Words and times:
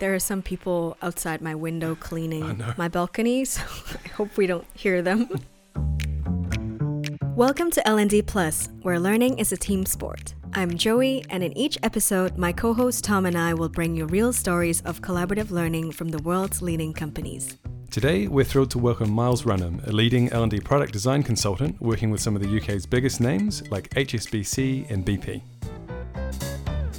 There 0.00 0.14
are 0.14 0.20
some 0.20 0.42
people 0.42 0.96
outside 1.02 1.42
my 1.42 1.56
window 1.56 1.96
cleaning 1.96 2.62
my 2.76 2.86
balcony, 2.86 3.44
so 3.44 3.62
I 4.04 4.08
hope 4.10 4.36
we 4.36 4.46
don't 4.46 4.64
hear 4.74 5.02
them. 5.02 5.28
Welcome 7.34 7.72
to 7.72 7.84
L&D 7.86 8.22
Plus, 8.22 8.68
where 8.82 9.00
learning 9.00 9.40
is 9.40 9.50
a 9.50 9.56
team 9.56 9.84
sport. 9.84 10.34
I'm 10.54 10.76
Joey, 10.76 11.24
and 11.30 11.42
in 11.42 11.56
each 11.58 11.78
episode, 11.82 12.38
my 12.38 12.52
co-host 12.52 13.02
Tom 13.02 13.26
and 13.26 13.36
I 13.36 13.54
will 13.54 13.68
bring 13.68 13.96
you 13.96 14.06
real 14.06 14.32
stories 14.32 14.82
of 14.82 15.02
collaborative 15.02 15.50
learning 15.50 15.90
from 15.90 16.10
the 16.10 16.22
world's 16.22 16.62
leading 16.62 16.92
companies. 16.92 17.58
Today, 17.90 18.28
we're 18.28 18.44
thrilled 18.44 18.70
to 18.72 18.78
welcome 18.78 19.10
Myles 19.10 19.42
Runham, 19.42 19.84
a 19.88 19.90
leading 19.90 20.30
L&D 20.30 20.60
product 20.60 20.92
design 20.92 21.24
consultant 21.24 21.80
working 21.80 22.12
with 22.12 22.20
some 22.20 22.36
of 22.36 22.42
the 22.42 22.56
UK's 22.56 22.86
biggest 22.86 23.20
names 23.20 23.68
like 23.72 23.90
HSBC 23.90 24.88
and 24.92 25.04
BP. 25.04 25.42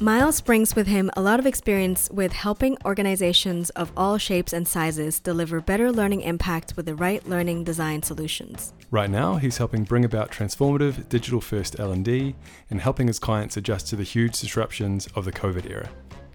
Myles 0.02 0.40
brings 0.40 0.78
with 0.78 0.88
him 0.88 1.12
a 1.18 1.22
lot 1.22 1.42
of 1.42 1.46
experience 1.46 2.10
with 2.10 2.32
helping 2.32 2.78
organizations 2.86 3.70
of 3.72 3.92
all 3.98 4.18
shapes 4.18 4.54
and 4.54 4.66
sizes 4.66 5.20
deliver 5.20 5.60
better 5.60 5.92
learning 5.92 6.22
impact 6.22 6.78
with 6.78 6.86
the 6.86 6.96
right 6.96 7.28
learning 7.28 7.66
design 7.66 8.02
solutions. 8.02 8.74
Right 8.92 9.10
now, 9.10 9.36
he's 9.36 9.58
helping 9.58 9.84
bring 9.84 10.06
about 10.06 10.32
transformative 10.32 11.10
digital-first 11.10 11.82
L&D 11.82 12.34
and 12.70 12.80
helping 12.80 13.08
his 13.08 13.20
clients 13.20 13.58
adjust 13.58 13.88
to 13.88 13.98
the 13.98 14.04
huge 14.04 14.40
disruptions 14.40 15.08
of 15.16 15.26
the 15.26 15.34
COVID 15.34 15.70
era. 15.70 15.90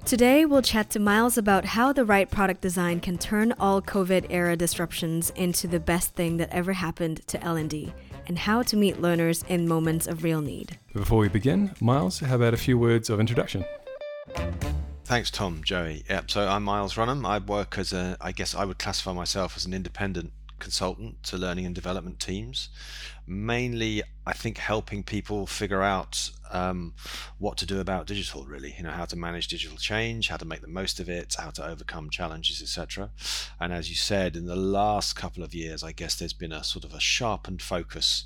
Today, 0.04 0.44
we'll 0.44 0.60
chat 0.60 0.90
to 0.90 1.00
Myles 1.00 1.38
about 1.38 1.64
how 1.64 1.90
the 1.90 2.04
right 2.04 2.30
product 2.30 2.60
design 2.60 3.00
can 3.00 3.16
turn 3.16 3.54
all 3.58 3.80
COVID 3.80 4.26
era 4.28 4.56
disruptions 4.56 5.30
into 5.30 5.66
the 5.66 5.80
best 5.80 6.14
thing 6.14 6.36
that 6.36 6.50
ever 6.50 6.74
happened 6.74 7.26
to 7.28 7.42
L&D 7.42 7.94
and 8.26 8.38
how 8.38 8.62
to 8.62 8.76
meet 8.76 9.00
learners 9.00 9.44
in 9.48 9.68
moments 9.68 10.06
of 10.06 10.22
real 10.22 10.40
need. 10.40 10.78
Before 10.92 11.18
we 11.18 11.28
begin, 11.28 11.74
Myles, 11.80 12.20
how 12.20 12.36
about 12.36 12.54
a 12.54 12.58
few 12.58 12.78
words 12.78 13.10
of 13.10 13.20
introduction? 13.20 13.64
Thanks, 15.04 15.30
Tom, 15.30 15.62
Joey. 15.62 16.02
Yep. 16.08 16.30
So 16.30 16.48
I'm 16.48 16.64
Myles 16.64 16.94
Runham. 16.94 17.26
I 17.26 17.38
work 17.38 17.76
as 17.78 17.92
a, 17.92 18.16
I 18.20 18.32
guess 18.32 18.54
I 18.54 18.64
would 18.64 18.78
classify 18.78 19.12
myself 19.12 19.56
as 19.56 19.66
an 19.66 19.74
independent 19.74 20.32
consultant 20.64 21.22
to 21.22 21.36
learning 21.36 21.66
and 21.66 21.74
development 21.74 22.18
teams. 22.18 22.70
Mainly, 23.26 24.02
I 24.26 24.32
think 24.32 24.56
helping 24.56 25.02
people 25.02 25.46
figure 25.46 25.82
out 25.82 26.30
um, 26.50 26.94
what 27.38 27.58
to 27.58 27.66
do 27.66 27.80
about 27.80 28.06
digital. 28.06 28.46
Really, 28.46 28.74
you 28.76 28.82
know, 28.82 28.90
how 28.90 29.04
to 29.04 29.16
manage 29.16 29.48
digital 29.48 29.76
change, 29.76 30.28
how 30.28 30.38
to 30.38 30.46
make 30.46 30.62
the 30.62 30.76
most 30.80 30.98
of 31.00 31.08
it, 31.08 31.36
how 31.38 31.50
to 31.50 31.66
overcome 31.66 32.08
challenges, 32.08 32.62
etc. 32.62 33.10
And 33.60 33.72
as 33.72 33.90
you 33.90 33.94
said, 33.94 34.36
in 34.36 34.46
the 34.46 34.56
last 34.56 35.14
couple 35.14 35.44
of 35.44 35.54
years, 35.54 35.84
I 35.84 35.92
guess 35.92 36.14
there's 36.16 36.32
been 36.32 36.52
a 36.52 36.64
sort 36.64 36.84
of 36.84 36.94
a 36.94 37.00
sharpened 37.00 37.60
focus 37.60 38.24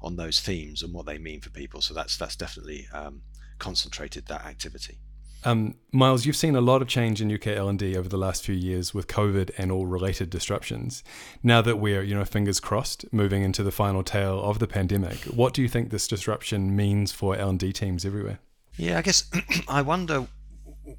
on 0.00 0.16
those 0.16 0.40
themes 0.40 0.82
and 0.82 0.94
what 0.94 1.06
they 1.06 1.18
mean 1.18 1.40
for 1.40 1.50
people. 1.50 1.80
So 1.80 1.92
that's 1.92 2.16
that's 2.16 2.36
definitely 2.36 2.86
um, 2.92 3.22
concentrated 3.58 4.26
that 4.26 4.46
activity. 4.46 4.98
Um, 5.44 5.74
Myles, 5.92 6.26
you've 6.26 6.36
seen 6.36 6.54
a 6.54 6.60
lot 6.60 6.82
of 6.82 6.88
change 6.88 7.20
in 7.20 7.32
UK 7.32 7.48
L&D 7.48 7.96
over 7.96 8.08
the 8.08 8.18
last 8.18 8.44
few 8.44 8.54
years 8.54 8.92
with 8.92 9.06
COVID 9.06 9.50
and 9.58 9.72
all 9.72 9.86
related 9.86 10.30
disruptions. 10.30 11.02
Now 11.42 11.62
that 11.62 11.78
we're, 11.78 12.02
you 12.02 12.14
know, 12.14 12.24
fingers 12.24 12.60
crossed, 12.60 13.04
moving 13.12 13.42
into 13.42 13.62
the 13.62 13.72
final 13.72 14.02
tail 14.02 14.40
of 14.40 14.58
the 14.58 14.66
pandemic, 14.66 15.18
what 15.24 15.54
do 15.54 15.62
you 15.62 15.68
think 15.68 15.90
this 15.90 16.06
disruption 16.06 16.76
means 16.76 17.12
for 17.12 17.36
L&D 17.36 17.72
teams 17.72 18.04
everywhere? 18.04 18.38
Yeah, 18.76 18.98
I 18.98 19.02
guess 19.02 19.30
I 19.68 19.82
wonder 19.82 20.26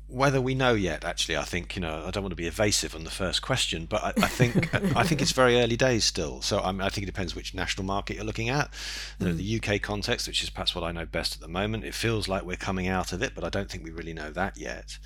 whether 0.08 0.42
we 0.42 0.56
know 0.56 0.74
yet 0.74 1.04
actually 1.04 1.38
i 1.38 1.44
think 1.44 1.76
you 1.76 1.82
know 1.82 2.04
i 2.06 2.12
don't 2.12 2.24
want 2.24 2.32
to 2.32 2.36
be 2.36 2.48
evasive 2.48 2.96
on 2.96 3.04
the 3.04 3.10
first 3.10 3.42
question 3.42 3.86
but 3.86 4.04
i, 4.04 4.10
I 4.18 4.28
think 4.28 4.74
i 4.96 5.04
think 5.04 5.22
it's 5.22 5.32
very 5.32 5.60
early 5.60 5.78
days 5.78 6.04
still. 6.04 6.42
So 6.42 6.60
I, 6.60 6.72
mean, 6.72 6.82
I 6.82 6.90
think 6.90 7.04
it 7.04 7.08
depends 7.08 7.36
which 7.36 7.54
national 7.54 7.86
market 7.86 8.16
you're 8.16 8.26
looking 8.26 8.50
at. 8.50 8.70
You 9.20 9.28
know, 9.28 9.34
the 9.34 9.60
mm. 9.60 9.76
uk 9.76 9.82
context 9.82 10.28
which 10.28 10.44
is 10.44 10.50
perhaps 10.50 10.76
what 10.76 10.84
i 10.84 10.92
know 10.92 11.06
best 11.06 11.36
at 11.36 11.42
the 11.42 11.48
moment 11.48 11.84
it 11.84 11.94
feels 11.94 12.28
like 12.28 12.44
we're 12.44 12.58
coming 12.58 12.88
out 12.88 13.14
of 13.14 13.22
it 13.22 13.34
but 13.36 13.44
i 13.44 13.50
don't 13.50 13.70
think 13.70 13.84
we 13.84 13.92
really 13.92 14.14
know 14.14 14.32
that 14.32 14.58
yet 14.58 14.98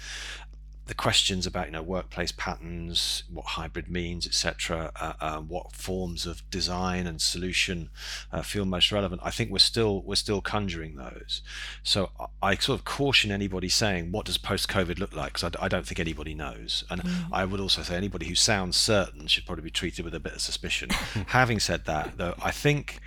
the 0.88 0.94
questions 0.94 1.48
about 1.48 1.68
you 1.68 1.72
know 1.72 1.82
workplace 1.82 2.32
patterns, 2.32 3.24
what 3.32 3.46
hybrid 3.46 3.90
means, 3.90 4.28
etc., 4.28 4.92
uh, 5.00 5.14
um, 5.20 5.48
what 5.48 5.72
forms 5.74 6.26
of 6.26 6.48
design 6.50 7.08
and 7.08 7.22
solution 7.22 7.90
uh, 8.32 8.42
feel 8.42 8.66
most 8.66 8.92
relevant. 8.92 9.22
I 9.24 9.32
think 9.32 9.52
we're 9.52 9.58
still 9.60 10.02
we're 10.04 10.16
still 10.16 10.42
conjuring 10.42 10.96
those. 10.96 11.42
So 11.84 12.12
I, 12.20 12.26
I 12.50 12.56
sort 12.56 12.80
of 12.80 12.86
caution 12.86 13.32
anybody 13.32 13.70
saying 13.70 14.12
what 14.12 14.26
does 14.26 14.38
post-COVID 14.38 15.00
look 15.00 15.16
like 15.16 15.34
because 15.34 15.56
I, 15.56 15.66
I, 15.66 15.68
don't 15.68 15.88
think 15.88 16.00
anybody 16.00 16.36
knows. 16.36 16.84
And 16.90 17.02
mm. 17.02 17.28
I 17.32 17.46
would 17.46 17.60
also 17.60 17.82
say 17.82 17.96
anybody 17.96 18.28
who 18.28 18.36
sounds 18.36 18.78
certain 18.78 19.28
should 19.28 19.46
probably 19.46 19.64
be 19.64 19.72
treated 19.72 20.06
with 20.06 20.14
a 20.14 20.20
bit 20.20 20.34
of 20.34 20.42
suspicion. 20.42 20.90
Having 21.28 21.62
said 21.62 21.86
that, 21.86 22.18
though, 22.18 22.36
I 22.42 22.52
think 22.52 23.00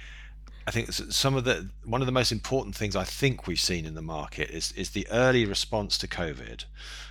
I 0.69 0.71
think 0.71 0.93
some 0.93 1.35
of 1.35 1.45
the 1.45 1.71
one 1.85 2.03
of 2.03 2.07
the 2.07 2.13
most 2.13 2.31
important 2.31 2.77
things 2.77 2.95
I 2.95 3.05
think 3.05 3.47
we've 3.47 3.59
seen 3.59 3.87
in 3.87 3.95
the 3.95 4.03
market 4.03 4.51
is 4.51 4.73
is 4.73 4.91
the 4.91 5.07
early 5.11 5.47
response 5.47 5.97
to 5.99 6.07
COVID 6.07 6.65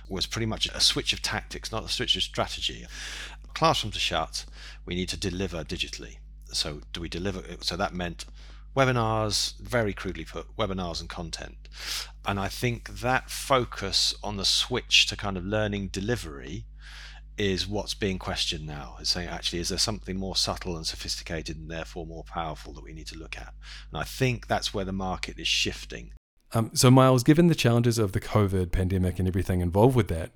was 0.08 0.26
pretty 0.26 0.46
much 0.46 0.66
a 0.66 0.80
switch 0.80 1.12
of 1.12 1.22
tactics, 1.22 1.72
not 1.72 1.84
a 1.84 1.88
switch 1.88 2.16
of 2.16 2.22
strategy. 2.22 2.86
Classrooms 3.54 3.96
are 3.96 4.00
shut. 4.00 4.44
We 4.84 4.94
need 4.94 5.08
to 5.10 5.16
deliver 5.16 5.64
digitally. 5.64 6.16
So 6.46 6.80
do 6.92 7.00
we 7.00 7.08
deliver? 7.08 7.42
So 7.60 7.76
that 7.76 7.94
meant 7.94 8.24
webinars, 8.76 9.58
very 9.58 9.92
crudely 9.92 10.24
put, 10.24 10.56
webinars 10.56 11.00
and 11.00 11.08
content. 11.08 11.68
And 12.26 12.38
I 12.38 12.48
think 12.48 13.00
that 13.00 13.30
focus 13.30 14.14
on 14.22 14.36
the 14.36 14.44
switch 14.44 15.06
to 15.06 15.16
kind 15.16 15.36
of 15.36 15.44
learning 15.44 15.88
delivery 15.88 16.66
is 17.36 17.68
what's 17.68 17.94
being 17.94 18.18
questioned 18.18 18.66
now. 18.66 18.96
Is 19.00 19.08
saying 19.08 19.28
actually, 19.28 19.60
is 19.60 19.68
there 19.68 19.78
something 19.78 20.16
more 20.16 20.36
subtle 20.36 20.76
and 20.76 20.86
sophisticated 20.86 21.56
and 21.56 21.70
therefore 21.70 22.06
more 22.06 22.24
powerful 22.24 22.72
that 22.74 22.84
we 22.84 22.92
need 22.92 23.06
to 23.08 23.18
look 23.18 23.36
at? 23.36 23.54
And 23.90 24.00
I 24.00 24.04
think 24.04 24.46
that's 24.46 24.74
where 24.74 24.84
the 24.84 24.92
market 24.92 25.38
is 25.38 25.48
shifting. 25.48 26.12
Um, 26.52 26.70
so, 26.72 26.90
Myles, 26.90 27.22
given 27.22 27.48
the 27.48 27.54
challenges 27.54 27.98
of 27.98 28.12
the 28.12 28.20
COVID 28.20 28.72
pandemic 28.72 29.18
and 29.18 29.28
everything 29.28 29.60
involved 29.60 29.94
with 29.94 30.08
that, 30.08 30.30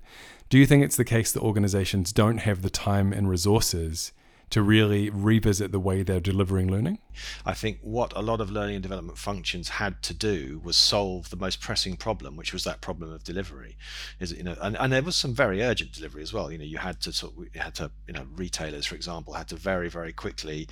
do 0.49 0.59
you 0.59 0.65
think 0.65 0.83
it's 0.83 0.97
the 0.97 1.05
case 1.05 1.31
that 1.31 1.41
organizations 1.41 2.13
don't 2.13 2.37
have 2.39 2.61
the 2.61 2.69
time 2.69 3.11
and 3.11 3.27
resources 3.27 4.11
to 4.53 4.61
really 4.61 5.09
revisit 5.09 5.71
the 5.71 5.79
way 5.79 6.03
they're 6.03 6.19
delivering 6.19 6.69
learning? 6.69 6.99
I 7.43 7.55
think 7.55 7.79
what 7.81 8.13
a 8.15 8.21
lot 8.21 8.39
of 8.39 8.51
learning 8.51 8.75
and 8.75 8.83
development 8.83 9.17
functions 9.17 9.67
had 9.67 10.03
to 10.03 10.13
do 10.13 10.61
was 10.63 10.77
solve 10.77 11.31
the 11.31 11.35
most 11.35 11.59
pressing 11.59 11.95
problem, 11.97 12.35
which 12.35 12.53
was 12.53 12.63
that 12.65 12.79
problem 12.79 13.11
of 13.11 13.23
delivery. 13.23 13.77
Is 14.19 14.31
you 14.31 14.43
know, 14.43 14.55
and, 14.61 14.77
and 14.79 14.93
there 14.93 15.01
was 15.01 15.15
some 15.15 15.33
very 15.33 15.63
urgent 15.63 15.93
delivery 15.93 16.21
as 16.21 16.33
well. 16.33 16.51
You 16.51 16.59
know, 16.59 16.65
you 16.65 16.77
had 16.77 17.01
to 17.01 17.11
sort 17.11 17.33
had 17.55 17.73
to 17.75 17.89
you 18.05 18.13
know 18.13 18.27
retailers, 18.35 18.85
for 18.85 18.93
example, 18.93 19.33
had 19.33 19.47
to 19.47 19.55
very 19.55 19.89
very 19.89 20.13
quickly 20.13 20.67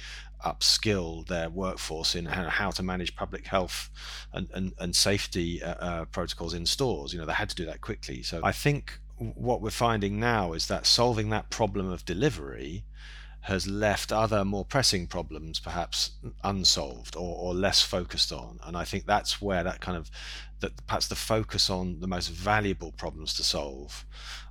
upskill 0.45 1.25
their 1.27 1.49
workforce 1.49 2.15
in 2.15 2.25
how 2.25 2.71
to 2.71 2.83
manage 2.83 3.15
public 3.15 3.47
health 3.47 3.89
and 4.33 4.49
and, 4.53 4.73
and 4.79 4.95
safety 4.95 5.61
uh, 5.63 5.75
uh, 5.75 6.05
protocols 6.05 6.53
in 6.53 6.65
stores. 6.65 7.13
You 7.13 7.19
know, 7.19 7.25
they 7.25 7.33
had 7.33 7.49
to 7.49 7.55
do 7.55 7.65
that 7.65 7.81
quickly. 7.81 8.23
So 8.23 8.41
I 8.43 8.51
think 8.51 8.99
what 9.17 9.61
we're 9.61 9.69
finding 9.69 10.19
now 10.19 10.53
is 10.53 10.67
that 10.67 10.85
solving 10.85 11.29
that 11.29 11.49
problem 11.49 11.91
of 11.91 12.05
delivery 12.05 12.85
has 13.41 13.67
left 13.67 14.11
other 14.11 14.45
more 14.45 14.65
pressing 14.65 15.07
problems 15.07 15.59
perhaps 15.59 16.11
unsolved 16.43 17.15
or, 17.15 17.35
or 17.37 17.53
less 17.55 17.81
focused 17.81 18.31
on. 18.31 18.59
And 18.63 18.77
I 18.77 18.83
think 18.83 19.05
that's 19.05 19.41
where 19.41 19.63
that 19.63 19.81
kind 19.81 19.97
of 19.97 20.11
that 20.59 20.85
perhaps 20.85 21.07
the 21.07 21.15
focus 21.15 21.69
on 21.69 21.99
the 21.99 22.07
most 22.07 22.29
valuable 22.29 22.91
problems 22.91 23.33
to 23.35 23.43
solve 23.43 24.05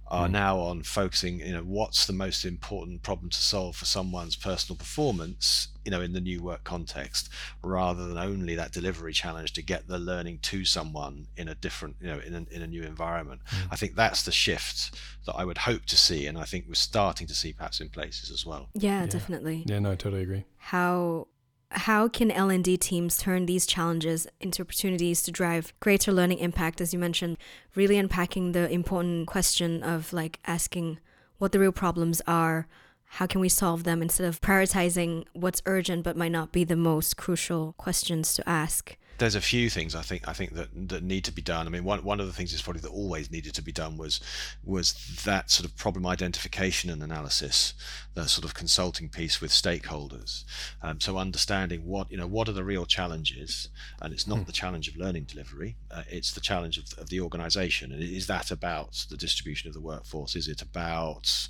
are 0.08 0.26
mm. 0.26 0.32
now 0.32 0.58
on 0.58 0.82
focusing 0.82 1.38
you 1.38 1.52
know 1.52 1.62
what's 1.62 2.06
the 2.06 2.12
most 2.12 2.44
important 2.44 3.00
problem 3.02 3.30
to 3.30 3.38
solve 3.38 3.76
for 3.76 3.84
someone's 3.84 4.34
personal 4.34 4.76
performance 4.76 5.68
you 5.84 5.90
know 5.90 6.00
in 6.00 6.12
the 6.12 6.20
new 6.20 6.42
work 6.42 6.64
context 6.64 7.28
rather 7.62 8.06
than 8.06 8.18
only 8.18 8.54
that 8.54 8.72
delivery 8.72 9.12
challenge 9.12 9.52
to 9.52 9.62
get 9.62 9.86
the 9.88 9.98
learning 9.98 10.38
to 10.42 10.64
someone 10.64 11.26
in 11.36 11.48
a 11.48 11.54
different 11.54 11.96
you 12.00 12.06
know 12.06 12.20
in 12.26 12.34
a, 12.34 12.54
in 12.54 12.62
a 12.62 12.66
new 12.66 12.82
environment 12.82 13.40
mm. 13.50 13.66
i 13.70 13.76
think 13.76 13.94
that's 13.94 14.22
the 14.22 14.32
shift 14.32 14.94
that 15.26 15.34
i 15.34 15.44
would 15.44 15.58
hope 15.58 15.84
to 15.84 15.96
see 15.96 16.26
and 16.26 16.38
i 16.38 16.44
think 16.44 16.64
we're 16.68 16.74
starting 16.74 17.26
to 17.26 17.34
see 17.34 17.52
perhaps 17.52 17.80
in 17.80 17.88
places 17.88 18.30
as 18.30 18.44
well 18.44 18.68
yeah, 18.74 19.00
yeah. 19.00 19.06
definitely 19.06 19.64
yeah 19.66 19.78
no 19.78 19.92
I 19.92 19.96
totally 19.96 20.22
agree 20.22 20.44
how 20.56 21.26
how 21.72 22.08
can 22.08 22.32
L&D 22.32 22.76
teams 22.78 23.16
turn 23.16 23.46
these 23.46 23.64
challenges 23.64 24.26
into 24.40 24.62
opportunities 24.62 25.22
to 25.22 25.30
drive 25.30 25.72
greater 25.78 26.10
learning 26.10 26.38
impact 26.38 26.80
as 26.80 26.92
you 26.92 26.98
mentioned 26.98 27.38
really 27.76 27.96
unpacking 27.96 28.52
the 28.52 28.68
important 28.70 29.28
question 29.28 29.82
of 29.82 30.12
like 30.12 30.40
asking 30.46 30.98
what 31.38 31.52
the 31.52 31.60
real 31.60 31.72
problems 31.72 32.20
are 32.26 32.66
how 33.14 33.26
can 33.26 33.40
we 33.40 33.48
solve 33.48 33.84
them 33.84 34.02
instead 34.02 34.26
of 34.26 34.40
prioritizing 34.40 35.24
what's 35.32 35.62
urgent 35.66 36.04
but 36.04 36.16
might 36.16 36.32
not 36.32 36.52
be 36.52 36.64
the 36.64 36.76
most 36.76 37.16
crucial 37.16 37.74
questions 37.76 38.34
to 38.34 38.48
ask 38.48 38.96
there's 39.20 39.34
a 39.34 39.40
few 39.40 39.68
things 39.68 39.94
I 39.94 40.00
think 40.00 40.26
I 40.26 40.32
think 40.32 40.54
that 40.54 40.68
that 40.88 41.02
need 41.02 41.24
to 41.26 41.32
be 41.32 41.42
done. 41.42 41.66
I 41.66 41.70
mean, 41.70 41.84
one 41.84 42.02
one 42.02 42.20
of 42.20 42.26
the 42.26 42.32
things 42.32 42.52
is 42.52 42.62
probably 42.62 42.80
that 42.80 42.88
always 42.88 43.30
needed 43.30 43.54
to 43.54 43.62
be 43.62 43.70
done 43.70 43.98
was 43.98 44.18
was 44.64 44.94
that 45.24 45.50
sort 45.50 45.66
of 45.68 45.76
problem 45.76 46.06
identification 46.06 46.88
and 46.88 47.02
analysis, 47.02 47.74
the 48.14 48.26
sort 48.26 48.46
of 48.46 48.54
consulting 48.54 49.10
piece 49.10 49.40
with 49.40 49.50
stakeholders. 49.50 50.44
Um, 50.82 51.00
so 51.00 51.18
understanding 51.18 51.86
what 51.86 52.10
you 52.10 52.16
know 52.16 52.26
what 52.26 52.48
are 52.48 52.52
the 52.52 52.64
real 52.64 52.86
challenges, 52.86 53.68
and 54.00 54.12
it's 54.14 54.26
not 54.26 54.38
hmm. 54.38 54.44
the 54.44 54.52
challenge 54.52 54.88
of 54.88 54.96
learning 54.96 55.24
delivery, 55.24 55.76
uh, 55.90 56.02
it's 56.08 56.32
the 56.32 56.40
challenge 56.40 56.78
of, 56.78 56.98
of 56.98 57.10
the 57.10 57.20
organisation. 57.20 57.92
And 57.92 58.02
is 58.02 58.26
that 58.28 58.50
about 58.50 59.04
the 59.10 59.18
distribution 59.18 59.68
of 59.68 59.74
the 59.74 59.82
workforce? 59.82 60.34
Is 60.34 60.48
it 60.48 60.62
about 60.62 61.46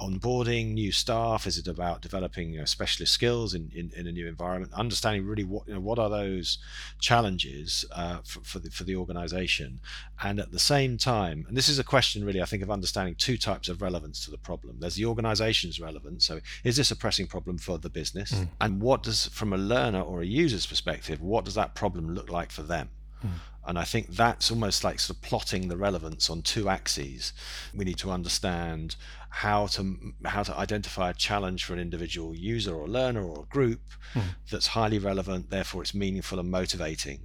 onboarding 0.00 0.72
new 0.72 0.90
staff? 0.90 1.46
Is 1.46 1.58
it 1.58 1.68
about 1.68 2.02
developing 2.02 2.52
you 2.52 2.60
know, 2.60 2.64
specialist 2.64 3.12
skills 3.12 3.54
in, 3.54 3.70
in, 3.74 3.92
in, 3.94 4.06
a 4.06 4.12
new 4.12 4.26
environment? 4.26 4.72
Understanding 4.74 5.26
really 5.26 5.44
what 5.44 5.68
you 5.68 5.74
know 5.74 5.80
what 5.80 5.98
are 5.98 6.08
those 6.08 6.58
challenges 7.00 7.84
uh, 7.92 8.18
for, 8.24 8.40
for 8.40 8.58
the 8.58 8.70
for 8.70 8.84
the 8.84 8.96
organization, 8.96 9.80
and 10.22 10.40
at 10.40 10.52
the 10.52 10.58
same 10.58 10.96
time, 10.96 11.44
and 11.48 11.56
this 11.56 11.68
is 11.68 11.78
a 11.78 11.84
question 11.84 12.24
really 12.24 12.42
I 12.42 12.46
think 12.46 12.62
of 12.62 12.70
understanding 12.70 13.14
two 13.16 13.36
types 13.36 13.68
of 13.68 13.82
relevance 13.82 14.24
to 14.24 14.30
the 14.30 14.38
problem. 14.38 14.76
There's 14.80 14.96
the 14.96 15.06
organization's 15.06 15.80
relevance. 15.80 16.24
So 16.24 16.40
is 16.64 16.76
this 16.76 16.90
a 16.90 16.96
pressing 16.96 17.26
problem 17.26 17.58
for 17.58 17.78
the 17.78 17.90
business? 17.90 18.32
Mm. 18.32 18.48
And 18.60 18.82
what 18.82 19.02
does 19.02 19.26
from 19.28 19.52
a 19.52 19.58
learner 19.58 20.00
or 20.00 20.22
a 20.22 20.26
user's 20.26 20.66
perspective, 20.66 21.20
what 21.20 21.44
does 21.44 21.54
that 21.54 21.74
problem 21.74 22.14
look 22.14 22.30
like 22.30 22.50
for 22.50 22.62
them? 22.62 22.88
Mm. 23.24 23.30
And 23.66 23.78
I 23.78 23.84
think 23.84 24.08
that's 24.08 24.50
almost 24.50 24.84
like 24.84 24.98
sort 24.98 25.16
of 25.16 25.22
plotting 25.22 25.68
the 25.68 25.76
relevance 25.76 26.30
on 26.30 26.42
two 26.42 26.68
axes. 26.68 27.32
We 27.74 27.84
need 27.84 27.98
to 27.98 28.10
understand 28.10 28.96
how 29.30 29.66
to 29.68 29.96
how 30.24 30.42
to 30.42 30.56
identify 30.56 31.10
a 31.10 31.14
challenge 31.14 31.64
for 31.64 31.72
an 31.72 31.78
individual 31.78 32.34
user 32.34 32.74
or 32.74 32.88
learner 32.88 33.24
or 33.24 33.44
a 33.44 33.46
group 33.46 33.80
mm. 34.12 34.22
that's 34.50 34.68
highly 34.68 34.98
relevant, 34.98 35.50
therefore 35.50 35.82
it's 35.82 35.94
meaningful 35.94 36.38
and 36.38 36.50
motivating. 36.50 37.20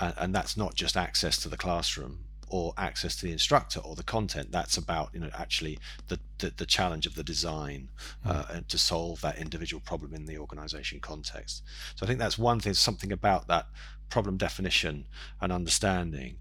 And, 0.00 0.14
and 0.16 0.34
that's 0.34 0.56
not 0.56 0.74
just 0.74 0.96
access 0.96 1.36
to 1.42 1.48
the 1.48 1.56
classroom 1.56 2.24
or 2.48 2.72
access 2.76 3.16
to 3.16 3.26
the 3.26 3.32
instructor 3.32 3.80
or 3.80 3.94
the 3.94 4.02
content. 4.02 4.52
That's 4.52 4.76
about 4.76 5.10
you 5.12 5.20
know 5.20 5.30
actually 5.34 5.78
the 6.08 6.18
the, 6.38 6.50
the 6.56 6.66
challenge 6.66 7.06
of 7.06 7.14
the 7.14 7.22
design 7.22 7.90
mm. 8.26 8.30
uh, 8.30 8.44
and 8.50 8.68
to 8.70 8.78
solve 8.78 9.20
that 9.20 9.38
individual 9.38 9.82
problem 9.84 10.14
in 10.14 10.24
the 10.24 10.38
organization 10.38 10.98
context. 11.00 11.62
So 11.94 12.04
I 12.04 12.06
think 12.06 12.18
that's 12.18 12.38
one 12.38 12.58
thing. 12.58 12.74
Something 12.74 13.12
about 13.12 13.48
that 13.48 13.66
problem 14.08 14.36
definition 14.36 15.06
and 15.40 15.52
understanding. 15.52 16.38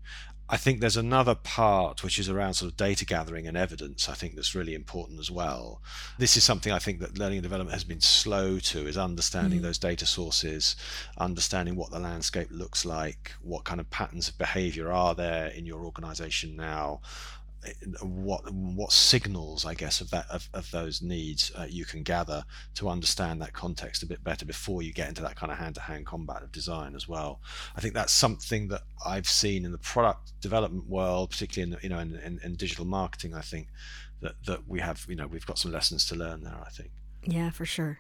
I 0.53 0.57
think 0.57 0.81
there's 0.81 0.97
another 0.97 1.33
part 1.33 2.03
which 2.03 2.19
is 2.19 2.29
around 2.29 2.53
sort 2.53 2.69
of 2.69 2.77
data 2.77 3.05
gathering 3.05 3.47
and 3.47 3.57
evidence. 3.57 4.07
I 4.07 4.13
think 4.13 4.35
that's 4.35 4.53
really 4.53 4.75
important 4.75 5.19
as 5.19 5.31
well. 5.31 5.81
This 6.19 6.38
is 6.38 6.44
something 6.44 6.71
I 6.71 6.77
think 6.77 7.00
that 7.00 7.17
learning 7.17 7.39
and 7.39 7.44
development 7.44 7.73
has 7.73 7.83
been 7.83 8.01
slow 8.01 8.59
to 8.59 8.85
is 8.85 8.95
understanding 8.95 9.61
mm. 9.61 9.63
those 9.63 9.79
data 9.79 10.05
sources, 10.05 10.75
understanding 11.17 11.75
what 11.75 11.89
the 11.89 11.97
landscape 11.97 12.50
looks 12.51 12.85
like, 12.85 13.31
what 13.41 13.63
kind 13.63 13.81
of 13.81 13.89
patterns 13.89 14.29
of 14.29 14.38
behavior 14.38 14.91
are 14.91 15.15
there 15.15 15.47
in 15.47 15.65
your 15.65 15.85
organization 15.85 16.55
now, 16.55 17.01
what 18.01 18.42
what 18.51 18.92
signals 18.92 19.65
I 19.65 19.74
guess 19.74 20.01
of 20.01 20.10
that 20.12 20.25
of, 20.30 20.50
of 20.54 20.69
those 20.71 21.01
needs 21.01 21.51
uh, 21.57 21.65
you 21.69 21.86
can 21.86 22.04
gather 22.04 22.44
to 22.75 22.89
understand 22.89 23.42
that 23.42 23.54
context 23.54 24.04
a 24.04 24.06
bit 24.06 24.24
better 24.24 24.45
before 24.45 24.81
you 24.81 24.94
get 24.94 25.10
into 25.10 25.21
that 25.21 25.36
kind 25.36 25.51
of 25.51 25.57
hand-to-hand 25.57 26.06
combat 26.06 26.44
of 26.44 26.51
design 26.51 26.95
as 26.95 27.07
well. 27.07 27.42
I 27.75 27.81
think 27.81 27.94
that's 27.94 28.13
something 28.13 28.68
that 28.69 28.81
I've 29.06 29.27
seen 29.27 29.65
in 29.65 29.71
the 29.71 29.77
product 29.77 30.39
development 30.42 30.88
world, 30.88 31.31
particularly 31.31 31.74
in 31.74 31.80
you 31.81 31.89
know 31.89 32.00
in, 32.00 32.15
in, 32.15 32.39
in 32.44 32.56
digital 32.56 32.86
marketing. 32.86 33.33
I 33.33 33.42
think 33.42 33.68
that 34.21 34.36
that 34.45 34.68
we 34.68 34.80
have 34.80 35.06
you 35.07 35.15
know 35.15 35.27
we've 35.27 35.45
got 35.45 35.57
some 35.57 35.71
lessons 35.71 36.06
to 36.07 36.15
learn 36.15 36.44
there. 36.44 36.62
I 36.65 36.69
think. 36.69 36.92
Yeah, 37.25 37.51
for 37.51 37.65
sure. 37.65 38.00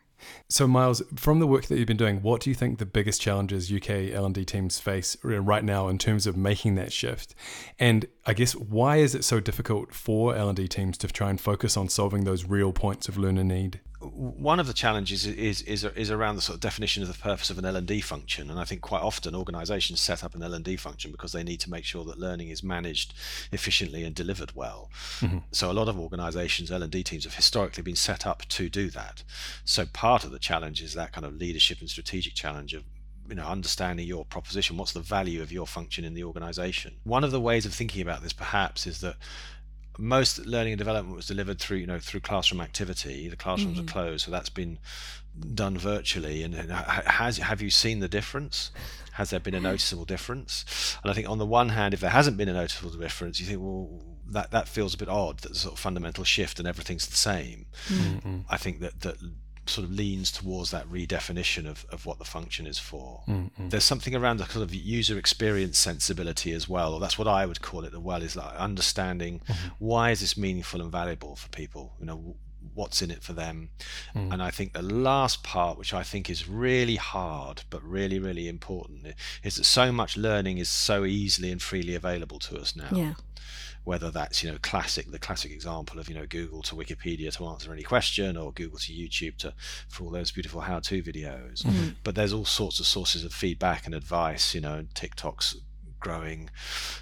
So, 0.49 0.67
Myles, 0.67 1.01
from 1.15 1.39
the 1.39 1.47
work 1.47 1.65
that 1.65 1.77
you've 1.77 1.87
been 1.87 1.97
doing, 1.97 2.21
what 2.21 2.41
do 2.41 2.49
you 2.49 2.55
think 2.55 2.79
the 2.79 2.85
biggest 2.85 3.21
challenges 3.21 3.71
UK 3.71 4.11
L&D 4.11 4.45
teams 4.45 4.79
face 4.79 5.17
right 5.23 5.63
now 5.63 5.87
in 5.87 5.97
terms 5.97 6.27
of 6.27 6.37
making 6.37 6.75
that 6.75 6.93
shift? 6.93 7.35
And 7.79 8.05
I 8.25 8.33
guess 8.33 8.53
why 8.55 8.97
is 8.97 9.15
it 9.15 9.23
so 9.23 9.39
difficult 9.39 9.93
for 9.93 10.35
L&D 10.35 10.67
teams 10.69 10.97
to 10.99 11.07
try 11.07 11.29
and 11.29 11.39
focus 11.39 11.75
on 11.75 11.89
solving 11.89 12.23
those 12.23 12.45
real 12.45 12.71
points 12.71 13.07
of 13.07 13.17
learner 13.17 13.43
need? 13.43 13.81
one 14.11 14.59
of 14.59 14.67
the 14.67 14.73
challenges 14.73 15.25
is, 15.25 15.61
is 15.61 15.83
is 15.83 16.11
around 16.11 16.35
the 16.35 16.41
sort 16.41 16.55
of 16.55 16.59
definition 16.59 17.01
of 17.03 17.07
the 17.07 17.17
purpose 17.17 17.49
of 17.49 17.57
an 17.57 17.65
L&D 17.65 18.01
function, 18.01 18.49
and 18.49 18.59
I 18.59 18.65
think 18.65 18.81
quite 18.81 19.01
often 19.01 19.35
organisations 19.35 19.99
set 19.99 20.23
up 20.23 20.35
an 20.35 20.43
L&D 20.43 20.75
function 20.77 21.11
because 21.11 21.31
they 21.31 21.43
need 21.43 21.59
to 21.61 21.69
make 21.69 21.85
sure 21.85 22.03
that 22.05 22.19
learning 22.19 22.49
is 22.49 22.63
managed 22.63 23.13
efficiently 23.51 24.03
and 24.03 24.13
delivered 24.15 24.55
well. 24.55 24.89
Mm-hmm. 25.19 25.39
So 25.51 25.71
a 25.71 25.73
lot 25.73 25.87
of 25.87 25.99
organisations, 25.99 26.71
L&D 26.71 27.03
teams, 27.03 27.23
have 27.23 27.35
historically 27.35 27.83
been 27.83 27.95
set 27.95 28.25
up 28.25 28.45
to 28.49 28.69
do 28.69 28.89
that. 28.91 29.23
So 29.65 29.85
part 29.85 30.23
of 30.23 30.31
the 30.31 30.39
challenge 30.39 30.81
is 30.81 30.93
that 30.93 31.13
kind 31.13 31.25
of 31.25 31.35
leadership 31.35 31.79
and 31.79 31.89
strategic 31.89 32.33
challenge 32.33 32.73
of 32.73 32.83
you 33.29 33.35
know 33.35 33.45
understanding 33.45 34.07
your 34.07 34.25
proposition 34.25 34.77
what's 34.77 34.93
the 34.93 34.99
value 34.99 35.41
of 35.41 35.51
your 35.51 35.67
function 35.67 36.03
in 36.03 36.13
the 36.13 36.23
organization? 36.23 36.95
One 37.03 37.23
of 37.23 37.31
the 37.31 37.41
ways 37.41 37.65
of 37.65 37.73
thinking 37.73 38.01
about 38.01 38.21
this 38.21 38.33
perhaps 38.33 38.85
is 38.87 39.01
that 39.01 39.15
most 39.97 40.39
learning 40.45 40.73
and 40.73 40.79
development 40.79 41.15
was 41.15 41.27
delivered 41.27 41.59
through 41.59 41.77
you 41.77 41.87
know 41.87 41.99
through 41.99 42.21
classroom 42.21 42.61
activity. 42.61 43.27
The 43.29 43.35
classrooms 43.35 43.77
mm-hmm. 43.77 43.87
are 43.87 43.91
closed 43.91 44.25
so 44.25 44.31
that's 44.31 44.49
been 44.49 44.79
done 45.53 45.77
virtually. 45.77 46.43
And 46.43 46.55
has 46.55 47.37
have 47.37 47.61
you 47.61 47.69
seen 47.69 47.99
the 47.99 48.07
difference? 48.07 48.71
Has 49.13 49.29
there 49.29 49.39
been 49.39 49.55
a 49.55 49.59
noticeable 49.71 50.05
difference? 50.05 50.97
And 51.03 51.11
i 51.11 51.13
think 51.13 51.29
on 51.29 51.37
the 51.37 51.45
one 51.45 51.69
hand 51.69 51.93
if 51.93 51.99
there 51.99 52.09
hasn't 52.09 52.37
been 52.37 52.49
a 52.49 52.53
noticeable 52.53 52.91
difference 52.91 53.39
you 53.39 53.45
think 53.45 53.61
well 53.61 54.01
that 54.29 54.51
that 54.51 54.67
feels 54.67 54.93
a 54.93 54.97
bit 54.97 55.09
odd 55.09 55.39
that 55.39 55.55
sort 55.55 55.73
of 55.73 55.79
fundamental 55.79 56.23
shift 56.23 56.57
and 56.57 56.67
everything's 56.67 57.07
the 57.07 57.15
same. 57.15 57.65
Mm-hmm. 57.87 58.39
i 58.49 58.57
think 58.57 58.79
that 58.79 59.01
that 59.01 59.17
sort 59.65 59.85
of 59.85 59.93
leans 59.93 60.31
towards 60.31 60.71
that 60.71 60.87
redefinition 60.89 61.67
of, 61.67 61.85
of 61.91 62.05
what 62.05 62.19
the 62.19 62.25
function 62.25 62.67
is 62.67 62.79
for. 62.79 63.23
Mm-hmm. 63.27 63.69
There's 63.69 63.83
something 63.83 64.15
around 64.15 64.37
the 64.37 64.45
kind 64.45 64.63
of 64.63 64.73
user 64.73 65.17
experience 65.17 65.77
sensibility 65.77 66.51
as 66.51 66.67
well, 66.67 66.93
or 66.93 66.99
that's 66.99 67.17
what 67.17 67.27
I 67.27 67.45
would 67.45 67.61
call 67.61 67.85
it 67.85 67.93
as 67.93 67.99
well, 67.99 68.21
is 68.21 68.35
like 68.35 68.55
understanding 68.55 69.39
mm-hmm. 69.39 69.69
why 69.79 70.11
is 70.11 70.19
this 70.19 70.37
meaningful 70.37 70.81
and 70.81 70.91
valuable 70.91 71.35
for 71.35 71.49
people? 71.49 71.93
You 71.99 72.05
know, 72.05 72.35
what's 72.73 73.01
in 73.01 73.11
it 73.11 73.23
for 73.23 73.33
them? 73.33 73.69
Mm. 74.15 74.33
And 74.33 74.43
I 74.43 74.51
think 74.51 74.73
the 74.73 74.81
last 74.81 75.43
part, 75.43 75.77
which 75.77 75.93
I 75.93 76.03
think 76.03 76.29
is 76.29 76.47
really 76.47 76.95
hard 76.95 77.63
but 77.69 77.83
really, 77.83 78.19
really 78.19 78.47
important, 78.47 79.07
is 79.43 79.55
that 79.55 79.65
so 79.65 79.91
much 79.91 80.17
learning 80.17 80.57
is 80.57 80.69
so 80.69 81.05
easily 81.05 81.51
and 81.51 81.61
freely 81.61 81.95
available 81.95 82.39
to 82.39 82.57
us 82.57 82.75
now. 82.75 82.89
Yeah 82.91 83.13
whether 83.83 84.09
that's 84.11 84.43
you 84.43 84.51
know 84.51 84.57
classic 84.61 85.11
the 85.11 85.19
classic 85.19 85.51
example 85.51 85.99
of 85.99 86.07
you 86.07 86.15
know 86.15 86.25
Google 86.25 86.61
to 86.63 86.75
Wikipedia 86.75 87.35
to 87.37 87.45
answer 87.45 87.71
any 87.73 87.83
question 87.83 88.37
or 88.37 88.51
Google 88.51 88.79
to 88.79 88.93
YouTube 88.93 89.37
to 89.37 89.53
for 89.89 90.03
all 90.05 90.11
those 90.11 90.31
beautiful 90.31 90.61
how-to 90.61 91.03
videos. 91.03 91.63
Mm-hmm. 91.63 91.89
But 92.03 92.15
there's 92.15 92.33
all 92.33 92.45
sorts 92.45 92.79
of 92.79 92.85
sources 92.85 93.23
of 93.23 93.33
feedback 93.33 93.85
and 93.85 93.93
advice, 93.93 94.55
you 94.55 94.61
know, 94.61 94.85
TikTok's 94.93 95.57
growing, 95.99 96.49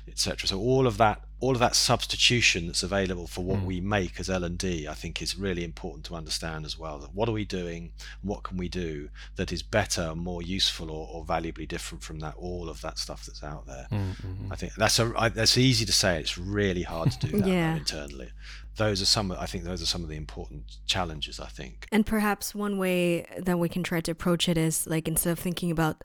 etc. 0.07 0.47
So 0.47 0.59
all 0.59 0.87
of 0.87 0.97
that 0.97 1.21
all 1.41 1.53
of 1.53 1.59
that 1.59 1.75
substitution 1.75 2.67
that's 2.67 2.83
available 2.83 3.25
for 3.25 3.43
what 3.43 3.59
mm. 3.59 3.65
we 3.65 3.81
make 3.81 4.19
as 4.19 4.29
L&D 4.29 4.87
I 4.87 4.93
think 4.93 5.21
is 5.21 5.35
really 5.35 5.63
important 5.63 6.05
to 6.05 6.15
understand 6.15 6.65
as 6.65 6.77
well 6.77 6.99
that 6.99 7.13
what 7.13 7.27
are 7.27 7.33
we 7.33 7.45
doing 7.45 7.91
what 8.21 8.43
can 8.43 8.57
we 8.57 8.69
do 8.69 9.09
that 9.35 9.51
is 9.51 9.63
better 9.63 10.15
more 10.15 10.43
useful 10.43 10.91
or, 10.91 11.09
or 11.11 11.25
valuably 11.25 11.65
different 11.65 12.03
from 12.03 12.19
that 12.19 12.35
all 12.37 12.69
of 12.69 12.81
that 12.81 12.99
stuff 12.99 13.25
that's 13.25 13.43
out 13.43 13.65
there 13.65 13.87
mm-hmm. 13.91 14.51
I 14.51 14.55
think 14.55 14.75
that's 14.75 14.99
a 14.99 15.11
I, 15.17 15.29
that's 15.29 15.57
easy 15.57 15.83
to 15.85 15.91
say 15.91 16.19
it's 16.19 16.37
really 16.37 16.83
hard 16.83 17.11
to 17.11 17.27
do 17.27 17.37
that 17.41 17.47
yeah. 17.47 17.75
internally 17.75 18.29
those 18.77 19.01
are 19.01 19.05
some 19.05 19.31
I 19.31 19.47
think 19.47 19.63
those 19.63 19.81
are 19.81 19.87
some 19.87 20.03
of 20.03 20.09
the 20.09 20.17
important 20.17 20.77
challenges 20.85 21.39
I 21.39 21.47
think 21.47 21.87
and 21.91 22.05
perhaps 22.05 22.53
one 22.53 22.77
way 22.77 23.25
that 23.37 23.57
we 23.57 23.67
can 23.67 23.81
try 23.81 23.99
to 24.01 24.11
approach 24.11 24.47
it 24.47 24.59
is 24.59 24.85
like 24.85 25.07
instead 25.07 25.31
of 25.31 25.39
thinking 25.39 25.71
about 25.71 26.03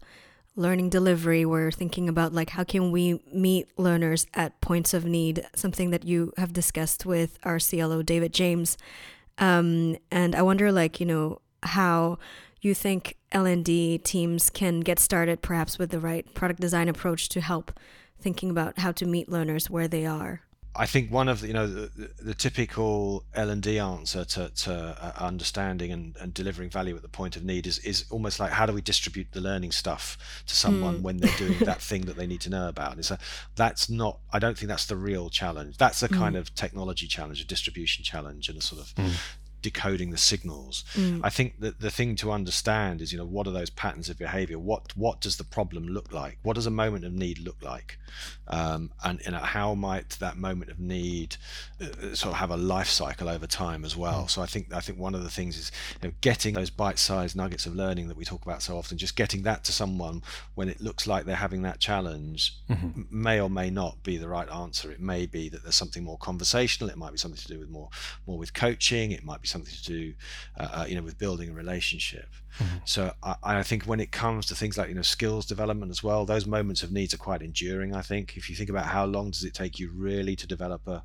learning 0.56 0.88
delivery 0.88 1.44
we're 1.44 1.70
thinking 1.70 2.08
about 2.08 2.32
like 2.32 2.50
how 2.50 2.64
can 2.64 2.90
we 2.90 3.20
meet 3.32 3.68
learners 3.78 4.26
at 4.34 4.58
points 4.60 4.94
of 4.94 5.04
need 5.04 5.46
something 5.54 5.90
that 5.90 6.04
you 6.04 6.32
have 6.38 6.52
discussed 6.52 7.04
with 7.04 7.38
our 7.44 7.58
clo 7.58 8.02
david 8.02 8.32
james. 8.32 8.76
Um, 9.38 9.96
and 10.10 10.34
i 10.34 10.42
wonder 10.42 10.72
like 10.72 10.98
you 10.98 11.06
know 11.06 11.40
how 11.62 12.18
you 12.62 12.74
think 12.74 13.16
l&d 13.32 13.98
teams 13.98 14.48
can 14.48 14.80
get 14.80 14.98
started 14.98 15.42
perhaps 15.42 15.78
with 15.78 15.90
the 15.90 16.00
right 16.00 16.32
product 16.34 16.60
design 16.60 16.88
approach 16.88 17.28
to 17.28 17.40
help 17.42 17.78
thinking 18.18 18.48
about 18.48 18.78
how 18.78 18.92
to 18.92 19.04
meet 19.04 19.28
learners 19.28 19.68
where 19.68 19.88
they 19.88 20.06
are 20.06 20.45
I 20.78 20.86
think 20.86 21.10
one 21.10 21.28
of 21.28 21.40
the, 21.40 21.48
you 21.48 21.52
know 21.52 21.66
the, 21.66 22.10
the 22.20 22.34
typical 22.34 23.24
L 23.34 23.50
and 23.50 23.62
D 23.62 23.78
answer 23.78 24.24
to, 24.24 24.48
to 24.48 24.74
uh, 25.00 25.24
understanding 25.24 25.92
and, 25.92 26.16
and 26.20 26.34
delivering 26.34 26.70
value 26.70 26.94
at 26.96 27.02
the 27.02 27.08
point 27.08 27.36
of 27.36 27.44
need 27.44 27.66
is 27.66 27.78
is 27.80 28.04
almost 28.10 28.38
like 28.40 28.52
how 28.52 28.66
do 28.66 28.72
we 28.72 28.80
distribute 28.80 29.28
the 29.32 29.40
learning 29.40 29.72
stuff 29.72 30.16
to 30.46 30.54
someone 30.54 30.98
mm. 30.98 31.02
when 31.02 31.18
they're 31.18 31.36
doing 31.36 31.58
that 31.60 31.80
thing 31.90 32.02
that 32.02 32.16
they 32.16 32.26
need 32.26 32.40
to 32.42 32.50
know 32.50 32.68
about. 32.68 32.98
It's 32.98 33.10
a, 33.10 33.18
that's 33.54 33.88
not. 33.88 34.18
I 34.32 34.38
don't 34.38 34.56
think 34.56 34.68
that's 34.68 34.86
the 34.86 34.96
real 34.96 35.30
challenge. 35.30 35.78
That's 35.78 36.02
a 36.02 36.08
mm. 36.08 36.16
kind 36.16 36.36
of 36.36 36.54
technology 36.54 37.06
challenge, 37.06 37.40
a 37.40 37.46
distribution 37.46 38.04
challenge, 38.04 38.48
and 38.48 38.58
a 38.58 38.62
sort 38.62 38.82
of 38.82 38.94
mm 38.94 39.12
decoding 39.62 40.10
the 40.10 40.18
signals. 40.18 40.84
Mm. 40.94 41.20
I 41.22 41.30
think 41.30 41.60
that 41.60 41.80
the 41.80 41.90
thing 41.90 42.16
to 42.16 42.32
understand 42.32 43.00
is, 43.00 43.12
you 43.12 43.18
know, 43.18 43.24
what 43.24 43.46
are 43.46 43.52
those 43.52 43.70
patterns 43.70 44.08
of 44.08 44.18
behavior? 44.18 44.58
What 44.58 44.96
what 44.96 45.20
does 45.20 45.36
the 45.36 45.44
problem 45.44 45.88
look 45.88 46.12
like? 46.12 46.38
What 46.42 46.54
does 46.54 46.66
a 46.66 46.70
moment 46.70 47.04
of 47.04 47.12
need 47.12 47.38
look 47.38 47.62
like? 47.62 47.98
Um, 48.48 48.92
and 49.04 49.20
you 49.24 49.32
know, 49.32 49.38
how 49.38 49.74
might 49.74 50.10
that 50.10 50.36
moment 50.36 50.70
of 50.70 50.78
need 50.78 51.36
uh, 51.80 52.14
sort 52.14 52.32
of 52.32 52.34
have 52.34 52.50
a 52.50 52.56
life 52.56 52.88
cycle 52.88 53.28
over 53.28 53.46
time 53.46 53.84
as 53.84 53.96
well? 53.96 54.24
Mm. 54.24 54.30
So 54.30 54.42
I 54.42 54.46
think 54.46 54.72
I 54.72 54.80
think 54.80 54.98
one 54.98 55.14
of 55.14 55.22
the 55.22 55.30
things 55.30 55.58
is 55.58 55.72
you 56.02 56.08
know, 56.08 56.14
getting 56.20 56.54
those 56.54 56.70
bite-sized 56.70 57.36
nuggets 57.36 57.66
of 57.66 57.74
learning 57.74 58.08
that 58.08 58.16
we 58.16 58.24
talk 58.24 58.44
about 58.44 58.62
so 58.62 58.76
often. 58.76 58.98
Just 58.98 59.16
getting 59.16 59.42
that 59.42 59.64
to 59.64 59.72
someone 59.72 60.22
when 60.54 60.68
it 60.68 60.80
looks 60.80 61.06
like 61.06 61.24
they're 61.24 61.36
having 61.36 61.62
that 61.62 61.80
challenge 61.80 62.54
mm-hmm. 62.70 63.02
may 63.10 63.40
or 63.40 63.50
may 63.50 63.70
not 63.70 64.02
be 64.02 64.16
the 64.16 64.28
right 64.28 64.50
answer. 64.50 64.90
It 64.90 65.00
may 65.00 65.26
be 65.26 65.48
that 65.48 65.62
there's 65.62 65.74
something 65.74 66.04
more 66.04 66.18
conversational. 66.18 66.90
It 66.90 66.96
might 66.96 67.12
be 67.12 67.18
something 67.18 67.40
to 67.40 67.48
do 67.48 67.58
with 67.58 67.68
more 67.68 67.88
more 68.26 68.38
with 68.38 68.54
coaching. 68.54 69.10
It 69.10 69.24
might 69.24 69.42
be 69.42 69.48
something 69.56 69.74
to 69.74 69.84
do, 69.84 70.14
uh, 70.58 70.68
uh, 70.72 70.86
you 70.88 70.94
know, 70.94 71.02
with 71.02 71.18
building 71.18 71.50
a 71.50 71.52
relationship. 71.52 72.28
Mm-hmm. 72.58 72.76
So 72.84 73.12
I, 73.22 73.36
I, 73.42 73.62
think 73.62 73.84
when 73.84 74.00
it 74.00 74.12
comes 74.12 74.46
to 74.46 74.54
things 74.54 74.78
like 74.78 74.88
you 74.88 74.94
know 74.94 75.02
skills 75.02 75.46
development 75.46 75.90
as 75.90 76.02
well, 76.02 76.24
those 76.24 76.46
moments 76.46 76.82
of 76.82 76.92
needs 76.92 77.12
are 77.14 77.18
quite 77.18 77.42
enduring. 77.42 77.94
I 77.94 78.02
think 78.02 78.36
if 78.36 78.48
you 78.48 78.56
think 78.56 78.70
about 78.70 78.86
how 78.86 79.04
long 79.04 79.30
does 79.30 79.44
it 79.44 79.54
take 79.54 79.78
you 79.78 79.90
really 79.90 80.36
to 80.36 80.46
develop 80.46 80.86
a 80.86 81.04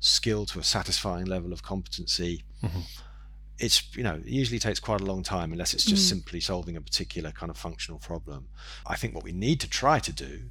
skill 0.00 0.46
to 0.46 0.58
a 0.58 0.64
satisfying 0.64 1.26
level 1.26 1.52
of 1.52 1.62
competency. 1.62 2.44
Mm-hmm 2.62 2.80
it's 3.60 3.94
you 3.94 4.02
know 4.02 4.14
it 4.14 4.26
usually 4.26 4.58
takes 4.58 4.80
quite 4.80 5.02
a 5.02 5.04
long 5.04 5.22
time 5.22 5.52
unless 5.52 5.74
it's 5.74 5.84
just 5.84 6.06
mm. 6.06 6.08
simply 6.08 6.40
solving 6.40 6.76
a 6.76 6.80
particular 6.80 7.30
kind 7.30 7.50
of 7.50 7.58
functional 7.58 7.98
problem 7.98 8.48
i 8.86 8.96
think 8.96 9.14
what 9.14 9.22
we 9.22 9.32
need 9.32 9.60
to 9.60 9.68
try 9.68 9.98
to 9.98 10.12
do 10.12 10.44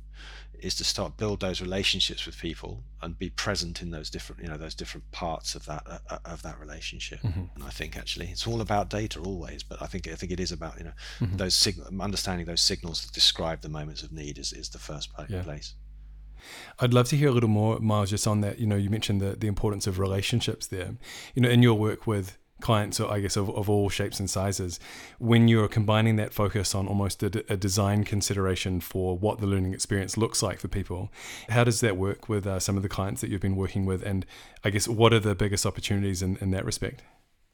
is 0.61 0.75
to 0.75 0.83
start 0.83 1.17
build 1.17 1.39
those 1.39 1.61
relationships 1.61 2.25
with 2.25 2.37
people 2.37 2.83
and 3.01 3.17
be 3.17 3.29
present 3.29 3.81
in 3.81 3.91
those 3.91 4.09
different 4.09 4.41
you 4.41 4.47
know 4.47 4.57
those 4.57 4.75
different 4.75 5.09
parts 5.11 5.55
of 5.55 5.65
that 5.65 5.83
uh, 5.85 5.97
uh 6.09 6.17
of 6.25 6.41
that 6.41 6.59
relationship 6.59 7.19
mm-hmm. 7.21 7.43
and 7.55 7.63
i 7.63 7.69
think 7.69 7.97
actually 7.97 8.27
it's 8.27 8.47
all 8.47 8.61
about 8.61 8.89
data 8.89 9.19
always 9.19 9.63
but 9.63 9.81
i 9.81 9.85
think 9.85 10.07
i 10.07 10.15
think 10.15 10.31
it 10.31 10.39
is 10.39 10.51
about 10.51 10.77
you 10.77 10.83
know 10.83 10.93
mm-hmm. 11.19 11.37
those 11.37 11.55
sig- 11.55 11.79
understanding 11.99 12.45
those 12.45 12.61
signals 12.61 13.03
that 13.03 13.13
describe 13.13 13.61
the 13.61 13.69
moments 13.69 14.03
of 14.03 14.11
need 14.11 14.37
is, 14.37 14.53
is 14.53 14.69
the 14.69 14.79
first 14.79 15.09
yeah. 15.27 15.41
place 15.43 15.75
I'd 16.79 16.93
love 16.93 17.09
to 17.09 17.17
hear 17.17 17.27
a 17.27 17.31
little 17.31 17.49
more, 17.49 17.79
Myles, 17.79 18.11
just 18.11 18.25
on 18.25 18.39
that. 18.41 18.59
You 18.59 18.65
know, 18.65 18.77
you 18.77 18.89
mentioned 18.89 19.19
the, 19.19 19.35
the 19.35 19.47
importance 19.47 19.87
of 19.87 19.99
relationships 19.99 20.67
there. 20.67 20.95
You 21.35 21.41
know, 21.41 21.49
in 21.49 21.61
your 21.61 21.77
work 21.77 22.07
with 22.07 22.37
clients, 22.61 22.99
I 22.99 23.19
guess, 23.19 23.37
of, 23.37 23.49
of 23.49 23.69
all 23.69 23.89
shapes 23.89 24.19
and 24.19 24.29
sizes, 24.29 24.79
when 25.17 25.47
you're 25.47 25.67
combining 25.67 26.15
that 26.17 26.33
focus 26.33 26.75
on 26.75 26.87
almost 26.87 27.23
a, 27.23 27.43
a, 27.51 27.57
design 27.57 28.03
consideration 28.03 28.79
for 28.79 29.17
what 29.17 29.39
the 29.39 29.47
learning 29.47 29.73
experience 29.73 30.17
looks 30.17 30.43
like 30.43 30.59
for 30.59 30.67
people, 30.67 31.11
how 31.49 31.63
does 31.63 31.81
that 31.81 31.97
work 31.97 32.29
with 32.29 32.45
uh, 32.45 32.59
some 32.59 32.77
of 32.77 32.83
the 32.83 32.89
clients 32.89 33.21
that 33.21 33.29
you've 33.29 33.41
been 33.41 33.55
working 33.55 33.85
with? 33.85 34.03
And 34.03 34.25
I 34.63 34.69
guess, 34.69 34.87
what 34.87 35.13
are 35.13 35.19
the 35.19 35.35
biggest 35.35 35.65
opportunities 35.65 36.21
in, 36.21 36.37
in 36.41 36.51
that 36.51 36.65
respect? 36.65 37.01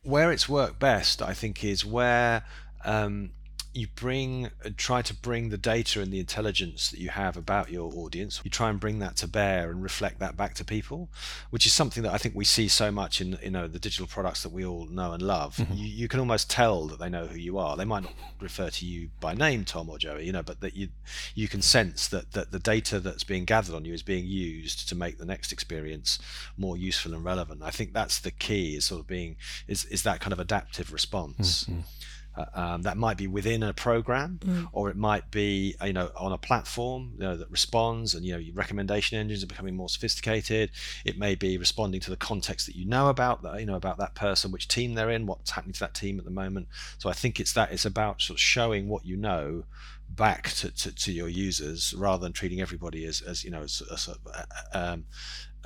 Where 0.04 0.32
it's 0.32 0.48
worked 0.48 0.80
best, 0.80 1.22
I 1.22 1.34
think, 1.34 1.64
is 1.64 1.86
where 1.86 2.44
um, 2.84 3.32
you 3.76 3.88
bring 3.96 4.48
uh, 4.64 4.70
try 4.78 5.02
to 5.02 5.14
bring 5.14 5.50
the 5.50 5.58
data 5.58 6.02
and 6.02 6.12
the 6.12 6.20
intelligence 6.20 6.90
that 6.92 7.00
you 7.00 7.10
have 7.10 7.36
about 7.36 7.70
your 7.70 7.92
audience 7.96 8.40
you 8.44 8.50
try 8.50 8.70
and 8.70 8.80
bring 8.80 9.00
that 9.00 9.16
to 9.18 9.28
bear 9.28 9.70
and 9.70 9.84
reflect 9.84 10.20
that 10.20 10.38
back 10.38 10.54
to 10.54 10.64
people 10.64 11.10
which 11.50 11.66
is 11.66 11.74
something 11.74 12.02
that 12.02 12.14
i 12.14 12.18
think 12.18 12.34
we 12.34 12.46
see 12.46 12.68
so 12.68 12.92
much 12.92 13.20
in 13.20 13.38
you 13.44 13.50
know 13.50 13.68
the 13.68 13.80
digital 13.80 14.08
products 14.08 14.44
that 14.44 14.52
we 14.52 14.66
all 14.66 14.86
know 14.86 15.12
and 15.12 15.22
love 15.22 15.58
mm-hmm. 15.58 15.74
you, 15.74 15.88
you 15.88 16.08
can 16.08 16.20
almost 16.20 16.50
tell 16.50 16.88
that 16.88 17.00
they 17.00 17.10
know 17.10 17.26
who 17.26 17.38
you 17.38 17.58
are 17.58 17.76
they 17.76 17.86
might 17.86 18.04
not 18.04 18.14
refer 18.40 18.70
to 18.70 18.86
you 18.86 19.10
by 19.20 19.34
name 19.34 19.66
tom 19.66 19.90
or 19.90 19.98
joey 19.98 20.26
you 20.26 20.32
know 20.32 20.44
but 20.44 20.62
that 20.62 20.76
you 20.76 20.88
you 21.34 21.48
can 21.48 21.62
sense 21.62 22.08
that 22.08 22.32
that 22.32 22.52
the 22.52 22.60
data 22.60 23.00
that's 23.00 23.24
being 23.24 23.44
gathered 23.44 23.76
on 23.76 23.84
you 23.84 23.94
is 23.94 24.04
being 24.04 24.26
used 24.26 24.88
to 24.88 24.96
make 24.96 25.18
the 25.18 25.26
next 25.26 25.52
experience 25.52 26.18
more 26.58 26.78
useful 26.78 27.14
and 27.14 27.26
relevant 27.26 27.62
i 27.62 27.70
think 27.70 27.94
that's 27.94 28.20
the 28.20 28.32
key 28.32 28.76
is 28.78 28.86
sort 28.86 29.02
of 29.02 29.08
being 29.08 29.36
is 29.68 29.86
is 29.86 30.04
that 30.04 30.22
kind 30.22 30.32
of 30.32 30.40
adaptive 30.40 30.94
response 30.94 31.66
mm-hmm. 31.66 31.82
Uh, 32.38 32.46
um, 32.54 32.82
that 32.82 32.98
might 32.98 33.18
be 33.18 33.28
within 33.28 33.64
a 33.64 33.74
program, 33.74 34.40
mm. 34.44 34.68
or 34.74 34.90
it 34.90 34.98
might 34.98 35.30
be 35.32 35.76
you 35.84 35.94
know 35.94 36.10
on 36.18 36.32
a 36.32 36.38
platform 36.38 37.12
you 37.16 37.24
know, 37.24 37.38
that 37.38 37.50
responds, 37.50 38.14
and 38.14 38.26
you 38.26 38.38
know 38.38 38.44
recommendation 38.54 39.18
engines 39.18 39.44
are 39.44 39.48
becoming 39.48 39.76
more 39.76 39.90
sophisticated. 39.90 40.72
It 41.06 41.18
may 41.18 41.36
be 41.36 41.58
responding 41.58 42.02
to 42.02 42.10
the 42.10 42.18
context 42.18 42.66
that 42.68 42.76
you 42.76 42.86
know 42.86 43.10
about 43.10 43.42
that 43.44 43.60
you 43.60 43.66
know 43.66 43.76
about 43.76 43.98
that 43.98 44.16
person, 44.16 44.52
which 44.52 44.68
team 44.68 44.94
they're 44.94 45.10
in, 45.10 45.26
what's 45.26 45.52
happening 45.52 45.74
to 45.74 45.80
that 45.82 45.94
team 45.94 46.20
at 46.20 46.26
the 46.26 46.32
moment. 46.32 46.68
So 46.98 47.10
I 47.10 47.14
think 47.14 47.40
it's 47.40 47.54
that 47.54 47.72
it's 47.72 47.86
about 47.86 48.22
sort 48.22 48.38
of 48.38 48.42
showing 48.42 48.88
what 48.88 49.06
you 49.06 49.18
know 49.18 49.64
back 50.10 50.52
to, 50.52 50.72
to, 50.72 50.94
to 50.94 51.12
your 51.12 51.28
users 51.28 51.94
rather 51.98 52.22
than 52.22 52.34
treating 52.34 52.62
everybody 52.62 53.06
as, 53.06 53.22
as 53.22 53.44
you 53.44 53.52
know 53.52 53.62
as, 53.62 53.82
as 53.92 54.08
a, 54.08 54.48
um, 54.78 55.06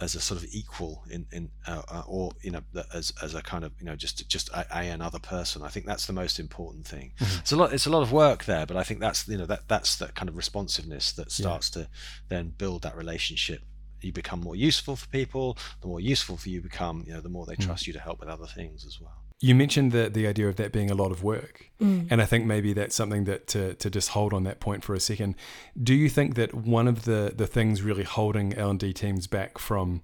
as 0.01 0.15
a 0.15 0.21
sort 0.21 0.41
of 0.41 0.47
equal 0.51 1.03
in 1.09 1.25
in 1.31 1.49
uh, 1.67 1.81
uh, 1.89 2.03
or 2.07 2.31
you 2.41 2.51
know 2.51 2.61
as 2.93 3.13
as 3.21 3.35
a 3.35 3.41
kind 3.41 3.63
of 3.63 3.71
you 3.79 3.85
know 3.85 3.95
just 3.95 4.27
just 4.29 4.49
a, 4.49 4.65
a 4.75 4.89
another 4.89 5.19
person. 5.19 5.63
I 5.63 5.69
think 5.69 5.85
that's 5.85 6.05
the 6.05 6.13
most 6.13 6.39
important 6.39 6.85
thing. 6.85 7.13
Mm-hmm. 7.19 7.39
It's 7.39 7.51
a 7.51 7.55
lot. 7.55 7.73
It's 7.73 7.85
a 7.85 7.89
lot 7.89 8.01
of 8.01 8.11
work 8.11 8.45
there, 8.45 8.65
but 8.65 8.77
I 8.77 8.83
think 8.83 8.99
that's 8.99 9.27
you 9.27 9.37
know 9.37 9.45
that 9.45 9.67
that's 9.67 9.95
that 9.97 10.15
kind 10.15 10.29
of 10.29 10.35
responsiveness 10.35 11.11
that 11.13 11.31
starts 11.31 11.71
yeah. 11.75 11.83
to 11.83 11.89
then 12.29 12.53
build 12.57 12.83
that 12.83 12.95
relationship. 12.95 13.61
You 14.01 14.13
become 14.13 14.39
more 14.39 14.55
useful 14.55 14.95
for 14.95 15.07
people. 15.07 15.57
The 15.81 15.87
more 15.87 15.99
useful 15.99 16.37
for 16.37 16.49
you 16.49 16.61
become, 16.61 17.03
you 17.05 17.13
know, 17.13 17.21
the 17.21 17.29
more 17.29 17.45
they 17.45 17.53
mm-hmm. 17.53 17.67
trust 17.67 17.85
you 17.85 17.93
to 17.93 17.99
help 17.99 18.21
with 18.21 18.29
other 18.29 18.45
things 18.45 18.85
as 18.85 18.99
well. 19.01 19.18
You 19.41 19.55
mentioned 19.55 19.91
the 19.91 20.09
the 20.09 20.27
idea 20.27 20.49
of 20.49 20.57
that 20.57 20.71
being 20.73 20.91
a 20.91 20.95
lot 20.95 21.11
of 21.11 21.23
work, 21.23 21.71
mm. 21.81 22.07
and 22.11 22.21
I 22.21 22.25
think 22.25 22.45
maybe 22.45 22.73
that's 22.73 22.95
something 22.95 23.23
that 23.23 23.47
to, 23.47 23.73
to 23.75 23.89
just 23.89 24.09
hold 24.09 24.33
on 24.33 24.43
that 24.43 24.59
point 24.59 24.83
for 24.83 24.93
a 24.93 24.99
second. 24.99 25.35
Do 25.81 25.93
you 25.93 26.09
think 26.09 26.35
that 26.35 26.53
one 26.53 26.87
of 26.87 27.05
the 27.05 27.33
the 27.35 27.47
things 27.47 27.81
really 27.81 28.03
holding 28.03 28.53
L 28.53 28.69
and 28.69 28.79
D 28.79 28.91
teams 28.93 29.27
back 29.27 29.57
from 29.57 30.01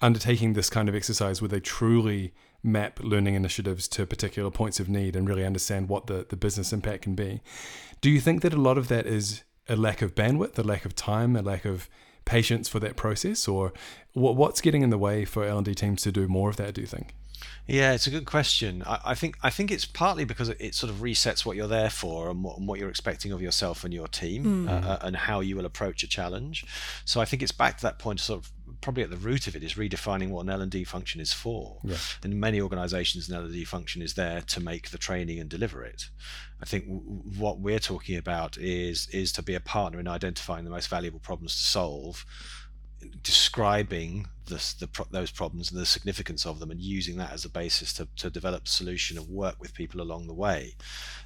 undertaking 0.00 0.52
this 0.52 0.70
kind 0.70 0.88
of 0.88 0.94
exercise, 0.94 1.42
where 1.42 1.48
they 1.48 1.60
truly 1.60 2.32
map 2.62 3.00
learning 3.02 3.34
initiatives 3.34 3.88
to 3.88 4.06
particular 4.06 4.50
points 4.50 4.80
of 4.80 4.88
need 4.88 5.16
and 5.16 5.28
really 5.28 5.44
understand 5.44 5.88
what 5.88 6.06
the, 6.06 6.26
the 6.28 6.36
business 6.36 6.72
impact 6.72 7.02
can 7.02 7.14
be, 7.14 7.40
do 8.00 8.10
you 8.10 8.20
think 8.20 8.42
that 8.42 8.52
a 8.52 8.60
lot 8.60 8.78
of 8.78 8.88
that 8.88 9.06
is 9.06 9.42
a 9.68 9.76
lack 9.76 10.02
of 10.02 10.14
bandwidth, 10.14 10.58
a 10.58 10.62
lack 10.62 10.84
of 10.84 10.94
time, 10.94 11.36
a 11.36 11.42
lack 11.42 11.64
of 11.64 11.88
patience 12.24 12.68
for 12.68 12.78
that 12.80 12.96
process, 12.96 13.48
or 13.48 13.72
what, 14.12 14.36
what's 14.36 14.60
getting 14.60 14.82
in 14.82 14.90
the 14.90 14.98
way 14.98 15.24
for 15.24 15.44
L 15.44 15.58
and 15.58 15.64
D 15.64 15.74
teams 15.74 16.02
to 16.02 16.12
do 16.12 16.28
more 16.28 16.50
of 16.50 16.56
that? 16.56 16.74
Do 16.74 16.80
you 16.80 16.86
think? 16.86 17.14
Yeah, 17.66 17.92
it's 17.92 18.06
a 18.06 18.10
good 18.10 18.24
question. 18.24 18.82
I, 18.86 19.00
I, 19.06 19.14
think 19.14 19.36
I 19.42 19.50
think 19.50 19.70
it's 19.70 19.84
partly 19.84 20.24
because 20.24 20.48
it, 20.48 20.74
sort 20.74 20.90
of 20.90 21.00
resets 21.00 21.44
what 21.44 21.56
you're 21.56 21.68
there 21.68 21.90
for 21.90 22.30
and 22.30 22.42
what, 22.42 22.58
and 22.58 22.66
what 22.66 22.78
you're 22.78 22.88
expecting 22.88 23.32
of 23.32 23.42
yourself 23.42 23.84
and 23.84 23.92
your 23.92 24.08
team, 24.08 24.66
mm. 24.66 24.84
uh, 24.84 24.98
and 25.02 25.16
how 25.16 25.40
you 25.40 25.54
will 25.56 25.66
approach 25.66 26.02
a 26.02 26.08
challenge. 26.08 26.64
So 27.04 27.20
I 27.20 27.24
think 27.24 27.42
it's 27.42 27.52
back 27.52 27.76
to 27.78 27.82
that 27.82 27.98
point. 27.98 28.20
Sort 28.20 28.40
of 28.40 28.52
probably 28.80 29.02
at 29.02 29.10
the 29.10 29.16
root 29.16 29.46
of 29.46 29.56
it 29.56 29.62
is 29.62 29.74
redefining 29.74 30.30
what 30.30 30.42
an 30.42 30.50
L 30.50 30.62
and 30.62 30.70
D 30.70 30.84
function 30.84 31.20
is 31.20 31.32
for. 31.32 31.78
Yeah. 31.84 31.96
In 32.24 32.40
many 32.40 32.60
organisations, 32.60 33.28
an 33.28 33.34
L 33.34 33.44
and 33.44 33.52
D 33.52 33.64
function 33.64 34.02
is 34.02 34.14
there 34.14 34.40
to 34.40 34.60
make 34.60 34.90
the 34.90 34.98
training 34.98 35.38
and 35.38 35.50
deliver 35.50 35.84
it. 35.84 36.04
I 36.62 36.64
think 36.64 36.86
w- 36.86 37.02
what 37.36 37.60
we're 37.60 37.78
talking 37.78 38.16
about 38.16 38.56
is 38.56 39.08
is 39.12 39.32
to 39.32 39.42
be 39.42 39.54
a 39.54 39.60
partner 39.60 40.00
in 40.00 40.08
identifying 40.08 40.64
the 40.64 40.70
most 40.70 40.88
valuable 40.88 41.20
problems 41.20 41.54
to 41.56 41.62
solve 41.62 42.24
describing 43.22 44.26
the, 44.48 44.74
the, 44.80 45.04
those 45.10 45.30
problems 45.30 45.70
and 45.70 45.80
the 45.80 45.86
significance 45.86 46.46
of 46.46 46.60
them 46.60 46.70
and 46.70 46.80
using 46.80 47.16
that 47.18 47.32
as 47.32 47.44
a 47.44 47.48
basis 47.48 47.92
to, 47.94 48.08
to 48.16 48.30
develop 48.30 48.64
a 48.64 48.68
solution 48.68 49.18
and 49.18 49.28
work 49.28 49.56
with 49.60 49.74
people 49.74 50.00
along 50.00 50.26
the 50.26 50.34
way. 50.34 50.74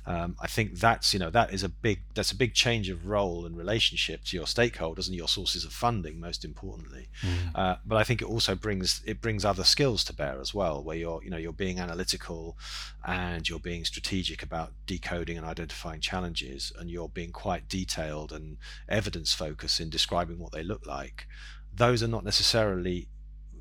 Um, 0.04 0.34
i 0.40 0.48
think 0.48 0.80
that's 0.80 1.14
you 1.14 1.20
know 1.20 1.30
that 1.30 1.54
is 1.54 1.62
a 1.62 1.68
big 1.68 2.00
that's 2.14 2.32
a 2.32 2.36
big 2.36 2.54
change 2.54 2.88
of 2.88 3.06
role 3.06 3.46
and 3.46 3.56
relationship 3.56 4.24
to 4.24 4.36
your 4.36 4.46
stakeholders 4.46 5.06
and 5.06 5.14
your 5.14 5.28
sources 5.28 5.64
of 5.64 5.72
funding 5.72 6.18
most 6.18 6.44
importantly. 6.44 7.08
Mm. 7.20 7.52
uh, 7.54 7.76
but 7.86 7.96
i 7.96 8.04
think 8.04 8.20
it 8.20 8.28
also 8.28 8.56
brings 8.56 9.00
it 9.06 9.20
brings 9.20 9.44
other 9.44 9.62
skills 9.62 10.02
to 10.04 10.12
bear 10.12 10.40
as 10.40 10.52
well 10.52 10.82
where 10.82 10.96
you're 10.96 11.22
you 11.22 11.30
know 11.30 11.36
you're 11.36 11.52
being 11.52 11.78
analytical 11.78 12.56
and 13.04 13.48
you're 13.48 13.58
being 13.58 13.84
strategic 13.84 14.42
about 14.42 14.72
decoding 14.86 15.36
and 15.36 15.46
identifying 15.46 16.00
challenges 16.00 16.72
and 16.78 16.90
you're 16.90 17.08
being 17.08 17.32
quite 17.32 17.68
detailed 17.68 18.32
and 18.32 18.56
evidence 18.88 19.32
focused 19.32 19.80
in 19.80 19.90
describing 19.90 20.38
what 20.38 20.52
they 20.52 20.62
look 20.62 20.86
like. 20.86 21.26
Those 21.74 22.02
are 22.02 22.08
not 22.08 22.24
necessarily 22.24 23.08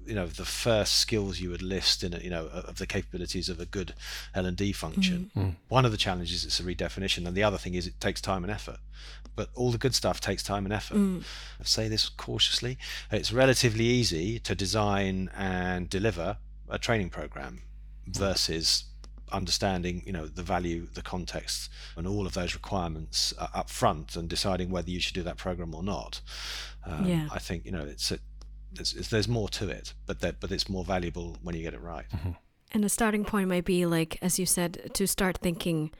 you 0.06 0.16
know 0.16 0.28
the 0.28 0.46
first 0.46 0.98
skills 0.98 1.40
you 1.40 1.50
would 1.50 1.62
list 1.62 2.04
in 2.04 2.14
a, 2.14 2.18
you 2.20 2.30
know 2.30 2.48
of 2.48 2.78
the 2.78 2.88
capabilities 2.88 3.50
of 3.50 3.60
a 3.60 3.66
good 3.66 3.94
L&D 4.34 4.74
function 4.74 5.32
mm. 5.36 5.42
mm 5.42 5.56
one 5.68 5.86
of 5.86 5.92
the 5.92 5.98
challenges 5.98 6.44
is 6.44 6.60
a 6.60 6.64
redefinition 6.64 7.26
and 7.26 7.36
the 7.36 7.44
other 7.44 7.58
thing 7.58 7.76
is 7.76 7.88
it 7.88 7.98
takes 8.02 8.20
time 8.20 8.44
and 8.44 8.52
effort 8.52 8.78
but 9.36 9.48
all 9.56 9.72
the 9.72 9.78
good 9.78 9.96
stuff 9.96 10.20
takes 10.20 10.44
time 10.44 10.66
and 10.66 10.74
effort 10.74 10.98
mm. 10.98 11.22
I 11.60 11.64
say 11.64 11.88
this 11.88 12.10
cautiously 12.10 12.78
it's 13.10 13.32
relatively 13.32 13.86
easy 13.86 14.38
to 14.40 14.54
design 14.54 15.30
and 15.36 15.90
deliver 15.90 16.38
a 16.70 16.78
training 16.78 17.10
program 17.10 17.62
versus 18.06 18.86
understanding 19.32 20.04
you 20.06 20.12
know 20.12 20.28
the 20.28 20.44
value 20.44 20.88
the 20.94 21.02
context 21.02 21.70
and 21.96 22.06
all 22.06 22.26
of 22.26 22.34
those 22.34 22.54
requirements 22.54 23.34
uh, 23.40 23.48
up 23.54 23.70
front 23.70 24.16
and 24.16 24.30
deciding 24.30 24.70
whether 24.70 24.90
you 24.90 25.00
should 25.00 25.14
do 25.14 25.24
that 25.24 25.38
program 25.38 25.74
or 25.74 25.84
not 25.84 26.22
um, 26.86 27.06
yeah. 27.06 27.28
i 27.32 27.40
think 27.40 27.66
you 27.66 27.72
know 27.72 27.84
it's, 27.84 28.12
a, 28.12 28.20
it's, 28.80 28.94
it's, 28.94 29.10
there's 29.10 29.28
more 29.28 29.50
to 29.50 29.70
it 29.70 29.94
but 30.06 30.20
that 30.20 30.40
but 30.40 30.52
it's 30.52 30.70
more 30.70 30.84
valuable 30.84 31.38
when 31.42 31.56
you 31.56 31.64
get 31.64 31.74
it 31.74 31.82
right 31.82 32.06
mm-hmm. 32.10 32.32
and 32.72 32.84
the 32.84 32.90
starting 32.90 33.24
point 33.24 33.50
might 33.50 33.66
be 33.66 33.86
like 33.86 34.18
as 34.22 34.40
you 34.40 34.46
said 34.46 34.92
to 34.94 35.08
start 35.08 35.38
thinking 35.38 35.92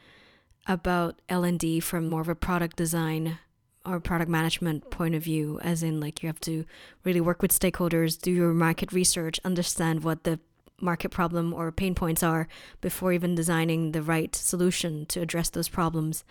about 0.68 1.22
l&d 1.30 1.80
from 1.80 2.10
more 2.10 2.22
of 2.22 2.30
a 2.30 2.36
product 2.36 2.76
design 2.76 3.38
or 3.84 4.00
product 4.00 4.30
management 4.30 4.90
point 4.92 5.16
of 5.16 5.24
view 5.24 5.60
as 5.64 5.82
in 5.82 6.00
like 6.00 6.22
you 6.22 6.28
have 6.28 6.40
to 6.40 6.66
really 7.04 7.22
work 7.22 7.42
with 7.42 7.58
stakeholders 7.58 8.20
do 8.20 8.32
your 8.32 8.54
market 8.54 8.94
research 8.94 9.40
understand 9.44 10.04
what 10.04 10.24
the 10.24 10.40
market 10.82 11.10
problem 11.10 11.54
or 11.54 11.72
pain 11.72 11.96
points 11.96 12.24
are 12.24 12.48
before 12.82 13.14
even 13.14 13.36
designing 13.36 13.92
the 13.92 14.02
right 14.02 14.36
solution 14.36 15.06
to 15.08 15.22
address 15.22 15.50
those 15.50 15.70
problems. 15.70 16.24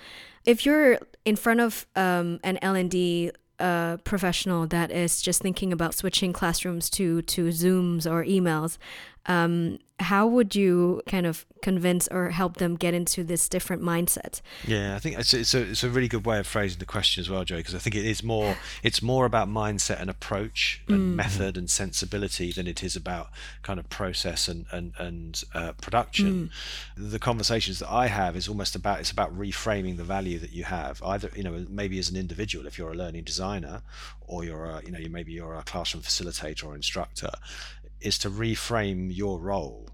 If 0.44 0.66
you're 0.66 0.98
in 1.24 1.36
front 1.36 1.60
of 1.60 1.86
um, 1.96 2.40
an 2.42 2.58
L&D 2.62 3.30
uh, 3.60 3.98
professional 3.98 4.66
that 4.68 4.90
is 4.90 5.22
just 5.22 5.42
thinking 5.42 5.72
about 5.72 5.94
switching 5.94 6.32
classrooms 6.32 6.90
to 6.90 7.22
to 7.22 7.48
Zooms 7.48 8.10
or 8.10 8.24
emails, 8.24 8.78
um, 9.26 9.78
how 10.00 10.26
would 10.26 10.54
you 10.54 11.02
kind 11.06 11.26
of 11.26 11.44
convince 11.62 12.08
or 12.08 12.30
help 12.30 12.56
them 12.56 12.74
get 12.74 12.94
into 12.94 13.22
this 13.22 13.48
different 13.48 13.82
mindset? 13.82 14.40
Yeah, 14.66 14.96
I 14.96 14.98
think 14.98 15.18
it's, 15.18 15.34
it's 15.34 15.52
a 15.52 15.60
it's 15.60 15.84
a 15.84 15.90
really 15.90 16.08
good 16.08 16.24
way 16.24 16.38
of 16.38 16.46
phrasing 16.46 16.78
the 16.78 16.86
question 16.86 17.20
as 17.20 17.28
well, 17.28 17.44
Joe. 17.44 17.58
Because 17.58 17.74
I 17.74 17.78
think 17.78 17.94
it 17.94 18.06
is 18.06 18.22
more 18.22 18.56
it's 18.82 19.02
more 19.02 19.26
about 19.26 19.48
mindset 19.48 20.00
and 20.00 20.08
approach 20.08 20.82
and 20.88 21.12
mm. 21.12 21.14
method 21.14 21.56
and 21.56 21.70
sensibility 21.70 22.50
than 22.50 22.66
it 22.66 22.82
is 22.82 22.96
about 22.96 23.28
kind 23.62 23.78
of 23.78 23.88
process 23.90 24.48
and 24.48 24.64
and 24.72 24.94
and 24.98 25.44
uh, 25.54 25.72
production. 25.72 26.50
Mm. 26.96 27.10
The 27.10 27.18
conversations 27.18 27.78
that 27.80 27.92
I 27.92 28.06
have 28.06 28.36
is 28.36 28.48
almost 28.48 28.74
about 28.74 29.00
it's 29.00 29.10
about 29.10 29.36
reframing 29.36 29.98
the 29.98 30.04
value 30.04 30.38
that 30.38 30.52
you 30.52 30.64
have. 30.64 31.02
Either 31.02 31.30
you 31.36 31.42
know 31.42 31.66
maybe 31.68 31.98
as 31.98 32.08
an 32.08 32.16
individual, 32.16 32.66
if 32.66 32.78
you're 32.78 32.92
a 32.92 32.96
learning 32.96 33.24
designer, 33.24 33.82
or 34.26 34.44
you're 34.44 34.64
a 34.64 34.82
you 34.82 34.90
know 34.90 34.98
you 34.98 35.10
maybe 35.10 35.32
you're 35.32 35.56
a 35.56 35.62
classroom 35.62 36.02
facilitator 36.02 36.64
or 36.64 36.74
instructor, 36.74 37.30
is 38.00 38.18
to 38.18 38.30
reframe 38.30 39.14
your 39.14 39.38
role 39.38 39.89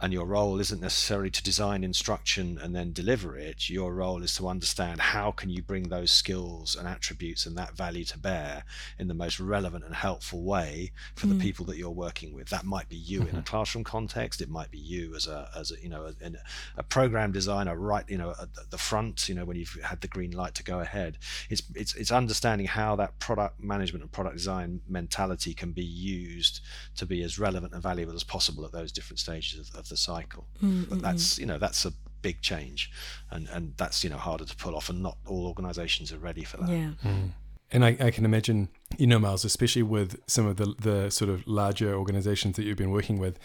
and 0.00 0.12
your 0.12 0.26
role 0.26 0.60
isn't 0.60 0.80
necessarily 0.80 1.30
to 1.30 1.42
design 1.42 1.82
instruction 1.82 2.58
and 2.62 2.74
then 2.74 2.92
deliver 2.92 3.36
it 3.36 3.68
your 3.68 3.94
role 3.94 4.22
is 4.22 4.34
to 4.34 4.48
understand 4.48 5.00
how 5.00 5.30
can 5.30 5.50
you 5.50 5.62
bring 5.62 5.88
those 5.88 6.10
skills 6.10 6.76
and 6.76 6.86
attributes 6.86 7.46
and 7.46 7.56
that 7.56 7.76
value 7.76 8.04
to 8.04 8.18
bear 8.18 8.64
in 8.98 9.08
the 9.08 9.14
most 9.14 9.40
relevant 9.40 9.84
and 9.84 9.94
helpful 9.94 10.42
way 10.42 10.92
for 11.16 11.26
mm. 11.26 11.30
the 11.30 11.42
people 11.42 11.64
that 11.64 11.76
you're 11.76 11.90
working 11.90 12.32
with 12.32 12.48
that 12.48 12.64
might 12.64 12.88
be 12.88 12.96
you 12.96 13.20
mm-hmm. 13.20 13.28
in 13.28 13.34
a 13.34 13.38
mm-hmm. 13.38 13.50
classroom 13.50 13.84
context 13.84 14.40
it 14.40 14.48
might 14.48 14.70
be 14.70 14.78
you 14.78 15.14
as 15.14 15.26
a 15.26 15.48
as 15.56 15.72
a 15.72 15.82
you 15.82 15.88
know 15.88 16.06
a, 16.06 16.32
a 16.76 16.82
program 16.82 17.32
designer 17.32 17.76
right 17.76 18.04
you 18.08 18.18
know 18.18 18.34
at 18.40 18.70
the 18.70 18.78
front 18.78 19.28
you 19.28 19.34
know 19.34 19.44
when 19.44 19.56
you've 19.56 19.76
had 19.82 20.00
the 20.00 20.08
green 20.08 20.30
light 20.30 20.54
to 20.54 20.62
go 20.62 20.80
ahead 20.80 21.18
it's 21.50 21.62
it's 21.74 21.94
it's 21.96 22.12
understanding 22.12 22.66
how 22.66 22.94
that 22.94 23.18
product 23.18 23.62
management 23.62 24.02
and 24.02 24.12
product 24.12 24.36
design 24.36 24.80
mentality 24.88 25.54
can 25.54 25.72
be 25.72 25.84
used 25.84 26.60
to 26.96 27.06
be 27.06 27.22
as 27.22 27.38
relevant 27.38 27.72
and 27.72 27.82
valuable 27.82 28.14
as 28.14 28.24
possible 28.24 28.64
at 28.64 28.72
those 28.72 28.92
different 28.92 29.18
stages 29.18 29.68
of, 29.70 29.74
of 29.74 29.87
the 29.88 29.96
cycle. 29.96 30.46
Mm-hmm. 30.62 30.90
But 30.90 31.02
that's 31.02 31.38
you 31.38 31.46
know 31.46 31.58
that's 31.58 31.84
a 31.84 31.92
big 32.22 32.40
change, 32.40 32.90
and 33.30 33.48
and 33.48 33.74
that's 33.76 34.04
you 34.04 34.10
know 34.10 34.16
harder 34.16 34.44
to 34.44 34.56
pull 34.56 34.74
off, 34.74 34.88
and 34.88 35.02
not 35.02 35.18
all 35.26 35.46
organisations 35.46 36.12
are 36.12 36.18
ready 36.18 36.44
for 36.44 36.58
that. 36.58 36.68
Yeah. 36.68 36.90
Mm. 37.04 37.30
And 37.70 37.84
I, 37.84 37.98
I, 38.00 38.10
can 38.10 38.24
imagine, 38.24 38.70
you 38.96 39.06
know, 39.06 39.18
Myles, 39.18 39.44
especially 39.44 39.82
with 39.82 40.18
some 40.26 40.46
of 40.46 40.56
the 40.56 40.74
the 40.80 41.10
sort 41.10 41.30
of 41.30 41.46
larger 41.46 41.94
organisations 41.94 42.56
that 42.56 42.64
you've 42.64 42.78
been 42.78 42.90
working 42.90 43.18
with, 43.18 43.38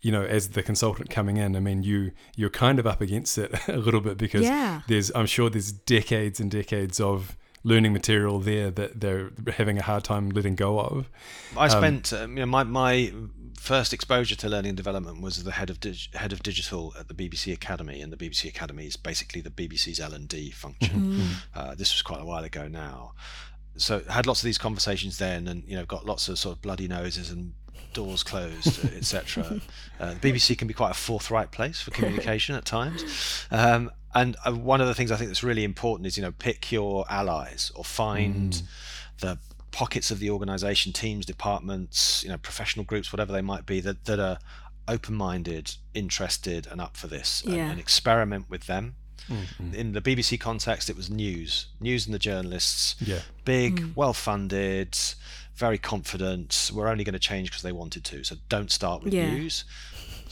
you 0.00 0.10
know, 0.10 0.22
as 0.22 0.50
the 0.50 0.62
consultant 0.62 1.10
coming 1.10 1.36
in, 1.36 1.54
I 1.54 1.60
mean, 1.60 1.82
you 1.82 2.10
you're 2.34 2.50
kind 2.50 2.78
of 2.78 2.86
up 2.86 3.00
against 3.00 3.38
it 3.38 3.54
a 3.68 3.76
little 3.76 4.00
bit 4.00 4.18
because 4.18 4.42
yeah. 4.42 4.82
there's, 4.88 5.12
I'm 5.14 5.26
sure 5.26 5.50
there's 5.50 5.72
decades 5.72 6.40
and 6.40 6.50
decades 6.50 6.98
of 6.98 7.36
learning 7.62 7.92
material 7.92 8.40
there 8.40 8.70
that 8.70 9.00
they're 9.00 9.30
having 9.52 9.78
a 9.78 9.82
hard 9.82 10.02
time 10.02 10.30
letting 10.30 10.54
go 10.54 10.80
of. 10.80 11.10
I 11.56 11.64
um, 11.64 11.70
spent, 11.70 12.12
um, 12.12 12.36
you 12.36 12.40
know, 12.40 12.46
my 12.46 12.64
my 12.64 13.12
first 13.60 13.92
exposure 13.92 14.34
to 14.34 14.48
learning 14.48 14.70
and 14.70 14.76
development 14.76 15.20
was 15.20 15.44
the 15.44 15.52
head 15.52 15.68
of 15.68 15.78
dig- 15.80 16.14
head 16.14 16.32
of 16.32 16.42
digital 16.42 16.94
at 16.98 17.08
the 17.08 17.14
BBC 17.14 17.52
Academy, 17.52 18.00
and 18.00 18.10
the 18.10 18.16
BBC 18.16 18.48
Academy 18.48 18.86
is 18.86 18.96
basically 18.96 19.42
the 19.42 19.50
BBC's 19.50 20.00
L 20.00 20.14
and 20.14 20.26
D 20.26 20.50
function. 20.50 21.00
Mm-hmm. 21.00 21.20
mm-hmm. 21.20 21.58
Uh, 21.58 21.74
this 21.74 21.92
was 21.92 22.00
quite 22.00 22.22
a 22.22 22.24
while 22.24 22.42
ago 22.42 22.68
now, 22.68 23.12
so 23.76 24.00
had 24.08 24.26
lots 24.26 24.40
of 24.40 24.46
these 24.46 24.56
conversations 24.56 25.18
then, 25.18 25.46
and 25.46 25.62
you 25.66 25.76
know 25.76 25.84
got 25.84 26.06
lots 26.06 26.28
of 26.28 26.38
sort 26.38 26.56
of 26.56 26.62
bloody 26.62 26.88
noses 26.88 27.30
and 27.30 27.52
doors 27.92 28.22
closed, 28.22 28.82
etc. 28.96 29.60
Uh, 30.00 30.14
the 30.14 30.32
BBC 30.32 30.56
can 30.56 30.66
be 30.66 30.74
quite 30.74 30.92
a 30.92 30.94
forthright 30.94 31.50
place 31.50 31.82
for 31.82 31.90
communication 31.90 32.54
at 32.54 32.64
times. 32.64 33.04
Um, 33.50 33.90
and 34.14 34.36
uh, 34.46 34.52
one 34.52 34.80
of 34.80 34.86
the 34.86 34.94
things 34.94 35.12
I 35.12 35.16
think 35.16 35.28
that's 35.28 35.44
really 35.44 35.64
important 35.64 36.06
is 36.06 36.16
you 36.16 36.22
know 36.22 36.32
pick 36.32 36.72
your 36.72 37.04
allies 37.10 37.70
or 37.74 37.84
find 37.84 38.52
mm. 38.52 38.62
the 39.20 39.38
pockets 39.72 40.10
of 40.10 40.18
the 40.18 40.30
organization, 40.30 40.92
teams, 40.92 41.26
departments, 41.26 42.22
you 42.22 42.30
know, 42.30 42.38
professional 42.38 42.84
groups, 42.84 43.12
whatever 43.12 43.32
they 43.32 43.42
might 43.42 43.66
be, 43.66 43.80
that, 43.80 44.04
that 44.04 44.18
are 44.18 44.38
open-minded, 44.88 45.76
interested, 45.94 46.66
and 46.66 46.80
up 46.80 46.96
for 46.96 47.06
this, 47.06 47.42
yeah. 47.46 47.54
and, 47.54 47.72
and, 47.72 47.80
experiment 47.80 48.46
with 48.48 48.66
them. 48.66 48.96
Mm-hmm. 49.28 49.74
In 49.74 49.92
the 49.92 50.00
BBC 50.00 50.40
context, 50.40 50.90
it 50.90 50.96
was 50.96 51.08
news, 51.10 51.66
news 51.80 52.06
and 52.06 52.14
the 52.14 52.18
journalists, 52.18 52.96
yeah. 53.00 53.20
big, 53.44 53.80
mm. 53.80 53.96
well-funded, 53.96 54.98
very 55.54 55.78
confident. 55.78 56.70
We're 56.74 56.88
only 56.88 57.04
going 57.04 57.12
to 57.12 57.20
change 57.20 57.50
because 57.50 57.62
they 57.62 57.72
wanted 57.72 58.02
to. 58.04 58.24
So 58.24 58.36
don't 58.48 58.70
start 58.70 59.04
with 59.04 59.14
yeah. 59.14 59.30
news 59.30 59.64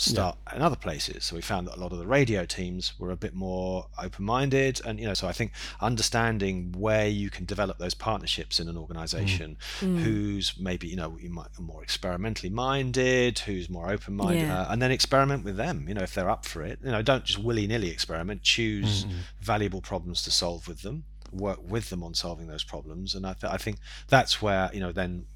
start 0.00 0.36
yeah. 0.46 0.56
in 0.56 0.62
other 0.62 0.76
places. 0.76 1.24
So 1.24 1.36
we 1.36 1.42
found 1.42 1.66
that 1.66 1.76
a 1.76 1.80
lot 1.80 1.92
of 1.92 1.98
the 1.98 2.06
radio 2.06 2.44
teams 2.44 2.92
were 2.98 3.10
a 3.10 3.16
bit 3.16 3.34
more 3.34 3.86
open-minded, 4.02 4.80
and 4.84 4.98
you 4.98 5.06
know, 5.06 5.14
so 5.14 5.28
I 5.28 5.32
think 5.32 5.52
understanding 5.80 6.74
where 6.76 7.06
you 7.06 7.30
can 7.30 7.44
develop 7.44 7.78
those 7.78 7.94
partnerships 7.94 8.60
in 8.60 8.68
an 8.68 8.76
organization, 8.76 9.56
mm. 9.80 9.96
mm. 9.96 9.98
who's 10.00 10.54
maybe 10.58 10.88
you 10.88 10.96
know 10.96 11.16
you 11.20 11.30
might 11.30 11.48
more 11.58 11.82
experimentally 11.82 12.50
minded, 12.50 13.40
who's 13.40 13.68
more 13.68 13.90
open-minded, 13.90 14.42
yeah. 14.42 14.62
uh, 14.62 14.72
and 14.72 14.80
then 14.80 14.90
experiment 14.90 15.44
with 15.44 15.56
them. 15.56 15.86
You 15.88 15.94
know, 15.94 16.02
if 16.02 16.14
they're 16.14 16.30
up 16.30 16.46
for 16.46 16.62
it, 16.62 16.78
you 16.82 16.90
know, 16.90 17.02
don't 17.02 17.24
just 17.24 17.38
willy-nilly 17.38 17.90
experiment. 17.90 18.42
Choose 18.42 19.04
mm-hmm. 19.04 19.18
valuable 19.40 19.80
problems 19.80 20.22
to 20.22 20.30
solve 20.30 20.68
with 20.68 20.82
them 20.82 21.04
work 21.32 21.58
with 21.62 21.90
them 21.90 22.02
on 22.02 22.14
solving 22.14 22.46
those 22.46 22.64
problems 22.64 23.14
and 23.14 23.26
I, 23.26 23.34
th- 23.34 23.52
I 23.52 23.56
think 23.56 23.78
that's 24.08 24.40
where 24.40 24.70
you 24.72 24.80
know 24.80 24.92
then 24.92 25.26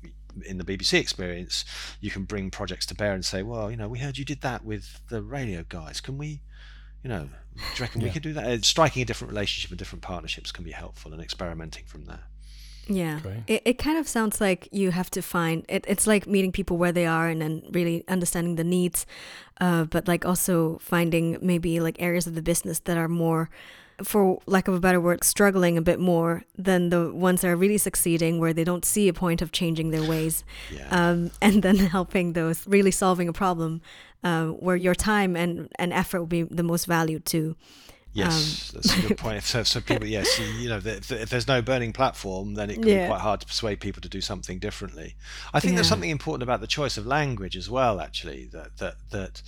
in 0.47 0.59
the 0.59 0.65
BBC 0.65 0.99
experience, 0.99 1.65
you 2.01 2.11
can 2.11 2.25
bring 2.25 2.51
projects 2.51 2.87
to 2.87 2.95
bear 2.95 3.12
and 3.12 3.25
say, 3.25 3.43
well, 3.43 3.71
you 3.71 3.77
know, 3.77 3.89
we 3.89 3.99
heard 3.99 4.19
you 4.19 4.25
did 4.25 4.41
that 4.43 4.65
with 4.65 5.01
the 5.09 5.23
radio 5.23 5.65
guys. 5.69 6.01
Can 6.01 6.19
we, 6.19 6.41
you 7.03 7.11
know, 7.11 7.29
do 7.57 7.62
you 7.77 7.81
reckon 7.81 8.01
yeah. 8.01 8.09
we 8.09 8.12
could 8.12 8.23
do 8.23 8.33
that? 8.33 8.45
Uh, 8.45 8.61
striking 8.62 9.03
a 9.03 9.05
different 9.05 9.33
relationship 9.33 9.71
and 9.71 9.79
different 9.79 10.03
partnerships 10.03 10.53
can 10.53 10.64
be 10.64 10.73
helpful 10.73 11.12
and 11.12 11.23
experimenting 11.23 11.85
from 11.85 12.07
there. 12.07 12.25
Yeah. 12.88 13.21
It, 13.47 13.62
it 13.64 13.79
kind 13.79 13.99
of 13.99 14.09
sounds 14.09 14.40
like 14.40 14.68
you 14.73 14.90
have 14.90 15.11
to 15.11 15.23
find 15.23 15.64
it, 15.68 15.85
it's 15.87 16.07
like 16.07 16.27
meeting 16.27 16.53
people 16.53 16.77
where 16.77 16.92
they 16.92 17.07
are 17.07 17.29
and 17.29 17.40
then 17.40 17.62
really 17.71 18.05
understanding 18.09 18.57
the 18.57 18.64
needs, 18.64 19.07
uh, 19.61 19.85
but 19.85 20.09
like 20.09 20.25
also 20.25 20.79
finding 20.79 21.38
maybe 21.40 21.81
like 21.81 22.01
areas 22.01 22.27
of 22.27 22.35
the 22.35 22.42
business 22.42 22.81
that 22.81 22.97
are 22.97 23.09
more 23.09 23.51
for 24.05 24.41
lack 24.47 24.69
of 24.69 24.75
a 24.75 24.81
better 24.81 25.01
word, 25.01 25.25
struggling 25.25 25.77
a 25.77 25.83
bit 25.83 26.01
more 26.01 26.45
than 26.57 26.91
the 26.91 27.12
ones 27.12 27.41
that 27.41 27.49
are 27.49 27.57
really 27.57 27.79
succeeding, 27.79 28.38
where 28.38 28.53
they 28.53 28.65
don't 28.65 28.85
see 28.85 29.09
a 29.09 29.12
point 29.12 29.43
of 29.43 29.53
changing 29.53 29.91
their 29.91 30.03
ways, 30.03 30.45
yeah. 30.71 30.88
um, 30.91 31.31
and 31.43 31.62
then 31.62 31.77
helping 31.77 32.33
those 32.33 32.67
really 32.67 32.91
solving 32.91 33.29
a 33.29 33.33
problem 33.33 33.81
uh, 34.25 34.47
where 34.47 34.77
your 34.77 34.95
time 34.95 35.37
and, 35.37 35.69
and 35.79 35.93
effort 35.93 36.21
will 36.21 36.27
be 36.27 36.43
the 36.43 36.62
most 36.62 36.87
valued 36.87 37.25
too. 37.25 37.57
Yes, 38.15 38.73
um, 38.75 38.81
that's 38.83 38.99
a 38.99 39.09
good 39.09 39.19
point. 39.27 39.43
So, 39.43 39.62
so 39.62 39.81
people, 39.81 40.07
yes, 40.07 40.38
you 40.61 40.69
know, 40.69 40.77
if, 40.77 41.11
if 41.11 41.31
there's 41.31 41.49
no 41.49 41.62
burning 41.62 41.93
platform, 41.93 42.55
then 42.55 42.71
it 42.71 42.75
can 42.75 42.87
yeah. 42.87 43.05
be 43.05 43.09
quite 43.09 43.21
hard 43.23 43.41
to 43.41 43.47
persuade 43.47 43.81
people 43.81 44.03
to 44.03 44.09
do 44.09 44.21
something 44.21 44.59
differently. 44.59 45.17
I 45.55 45.61
think 45.61 45.73
yeah. 45.73 45.77
there's 45.77 45.88
something 45.88 46.11
important 46.11 46.43
about 46.43 46.61
the 46.61 46.67
choice 46.67 46.99
of 46.99 47.07
language 47.07 47.57
as 47.57 47.71
well. 47.71 48.01
Actually, 48.01 48.51
that 48.53 48.77
that 48.79 48.95
that 49.11 49.43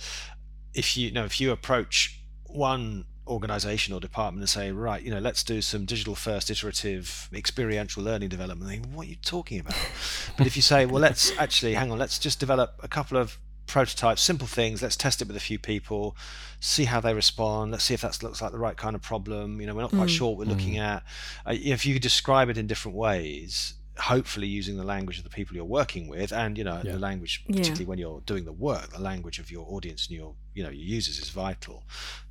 if 0.73 0.97
you, 0.97 1.07
you 1.07 1.13
know 1.13 1.25
if 1.25 1.39
you 1.39 1.51
approach 1.51 2.19
one 2.47 3.05
organization 3.27 3.93
or 3.93 3.99
department 3.99 4.41
and 4.41 4.49
say, 4.49 4.71
right, 4.71 5.01
you 5.01 5.11
know, 5.11 5.19
let's 5.19 5.43
do 5.43 5.61
some 5.61 5.85
digital 5.85 6.15
first 6.15 6.49
iterative 6.49 7.29
experiential 7.33 8.03
learning 8.03 8.29
development. 8.29 8.69
Think, 8.69 8.85
what 8.93 9.07
are 9.07 9.09
you 9.09 9.15
talking 9.17 9.59
about? 9.59 9.75
but 10.37 10.47
if 10.47 10.55
you 10.55 10.61
say, 10.61 10.85
well, 10.85 11.01
let's 11.01 11.31
actually 11.37 11.73
hang 11.73 11.91
on, 11.91 11.97
let's 11.97 12.19
just 12.19 12.39
develop 12.39 12.79
a 12.83 12.87
couple 12.87 13.17
of 13.17 13.37
prototypes, 13.67 14.21
simple 14.21 14.47
things. 14.47 14.81
Let's 14.81 14.95
test 14.95 15.21
it 15.21 15.27
with 15.27 15.37
a 15.37 15.41
few 15.41 15.59
people, 15.59 16.15
see 16.59 16.85
how 16.85 16.99
they 16.99 17.13
respond. 17.13 17.71
Let's 17.71 17.83
see 17.83 17.93
if 17.93 18.01
that 18.01 18.21
looks 18.21 18.41
like 18.41 18.51
the 18.51 18.59
right 18.59 18.77
kind 18.77 18.95
of 18.95 19.01
problem. 19.01 19.59
You 19.59 19.67
know, 19.67 19.75
we're 19.75 19.81
not 19.81 19.91
quite 19.91 20.09
mm. 20.09 20.17
sure 20.17 20.29
what 20.29 20.37
we're 20.39 20.45
mm. 20.45 20.57
looking 20.57 20.77
at. 20.77 21.03
Uh, 21.45 21.55
if 21.55 21.85
you 21.85 21.99
describe 21.99 22.49
it 22.49 22.57
in 22.57 22.67
different 22.67 22.97
ways, 22.97 23.73
hopefully 23.97 24.47
using 24.47 24.75
the 24.77 24.83
language 24.83 25.17
of 25.17 25.23
the 25.23 25.29
people 25.29 25.55
you're 25.55 25.63
working 25.63 26.07
with 26.07 26.33
and 26.33 26.57
you 26.57 26.63
know 26.63 26.81
yeah. 26.83 26.91
the 26.91 26.99
language 26.99 27.43
particularly 27.45 27.83
yeah. 27.83 27.87
when 27.87 27.97
you're 27.97 28.21
doing 28.25 28.43
the 28.43 28.51
work 28.51 28.89
the 28.91 29.01
language 29.01 29.39
of 29.39 29.49
your 29.49 29.65
audience 29.69 30.07
and 30.07 30.17
your 30.17 30.33
you 30.53 30.63
know 30.63 30.69
your 30.69 30.83
users 30.83 31.17
is 31.17 31.29
vital 31.29 31.83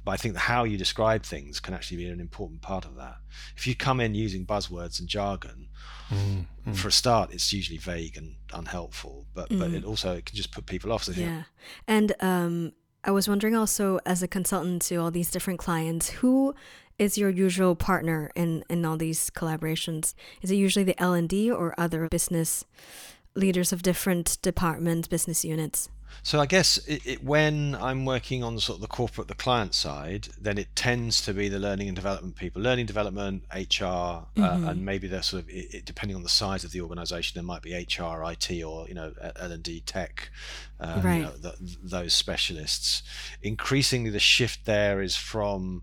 but 0.04 0.12
i 0.12 0.16
think 0.16 0.36
how 0.36 0.64
you 0.64 0.76
describe 0.76 1.22
things 1.22 1.60
can 1.60 1.72
actually 1.72 1.96
be 1.96 2.08
an 2.08 2.20
important 2.20 2.60
part 2.60 2.84
of 2.84 2.96
that 2.96 3.16
if 3.56 3.66
you 3.66 3.74
come 3.74 3.98
in 3.98 4.14
using 4.14 4.44
buzzwords 4.44 5.00
and 5.00 5.08
jargon 5.08 5.68
mm, 6.10 6.44
mm. 6.66 6.76
for 6.76 6.88
a 6.88 6.92
start 6.92 7.32
it's 7.32 7.52
usually 7.52 7.78
vague 7.78 8.16
and 8.16 8.34
unhelpful 8.52 9.24
but 9.34 9.48
mm. 9.48 9.58
but 9.58 9.70
it 9.70 9.84
also 9.84 10.16
it 10.16 10.26
can 10.26 10.36
just 10.36 10.52
put 10.52 10.66
people 10.66 10.92
off 10.92 11.04
so 11.04 11.12
yeah 11.12 11.44
and 11.88 12.12
um 12.20 12.72
I 13.06 13.10
was 13.10 13.28
wondering 13.28 13.54
also, 13.54 14.00
as 14.06 14.22
a 14.22 14.28
consultant 14.28 14.80
to 14.82 14.96
all 14.96 15.10
these 15.10 15.30
different 15.30 15.60
clients, 15.60 16.08
who 16.08 16.54
is 16.98 17.18
your 17.18 17.30
usual 17.30 17.74
partner 17.74 18.30
in 18.34 18.64
in 18.68 18.84
all 18.84 18.96
these 18.96 19.30
collaborations? 19.30 20.14
Is 20.42 20.50
it 20.50 20.56
usually 20.56 20.84
the 20.84 21.00
L 21.00 21.12
and 21.12 21.28
D 21.28 21.50
or 21.50 21.74
other 21.78 22.08
business 22.08 22.64
leaders 23.34 23.72
of 23.72 23.82
different 23.82 24.38
departments, 24.42 25.08
business 25.08 25.44
units? 25.44 25.88
So 26.22 26.40
I 26.40 26.46
guess 26.46 26.78
it, 26.86 27.04
it, 27.04 27.24
when 27.24 27.76
I'm 27.80 28.04
working 28.04 28.44
on 28.44 28.58
sort 28.60 28.76
of 28.76 28.82
the 28.82 28.88
corporate, 28.88 29.28
the 29.28 29.34
client 29.34 29.74
side, 29.74 30.28
then 30.40 30.58
it 30.58 30.74
tends 30.76 31.20
to 31.22 31.34
be 31.34 31.48
the 31.48 31.58
learning 31.58 31.88
and 31.88 31.96
development 31.96 32.36
people, 32.36 32.62
learning 32.62 32.86
development, 32.86 33.42
HR, 33.52 33.58
uh, 33.58 34.22
mm-hmm. 34.36 34.42
uh, 34.42 34.70
and 34.70 34.84
maybe 34.84 35.08
they're 35.08 35.22
sort 35.22 35.42
of 35.42 35.50
it, 35.50 35.84
depending 35.84 36.16
on 36.16 36.22
the 36.22 36.28
size 36.28 36.64
of 36.64 36.72
the 36.72 36.80
organisation, 36.80 37.34
there 37.34 37.44
might 37.44 37.62
be 37.62 37.74
HR, 37.74 38.22
IT, 38.30 38.62
or 38.62 38.86
you 38.88 38.94
know 38.94 39.12
L 39.36 39.52
and 39.52 39.62
D 39.62 39.80
tech, 39.80 40.30
uh, 40.80 41.00
right. 41.04 41.16
you 41.16 41.22
know, 41.22 41.32
the, 41.32 41.56
those 41.82 42.14
specialists. 42.14 43.02
Increasingly, 43.42 44.10
the 44.10 44.20
shift 44.20 44.64
there 44.64 45.02
is 45.02 45.16
from 45.16 45.82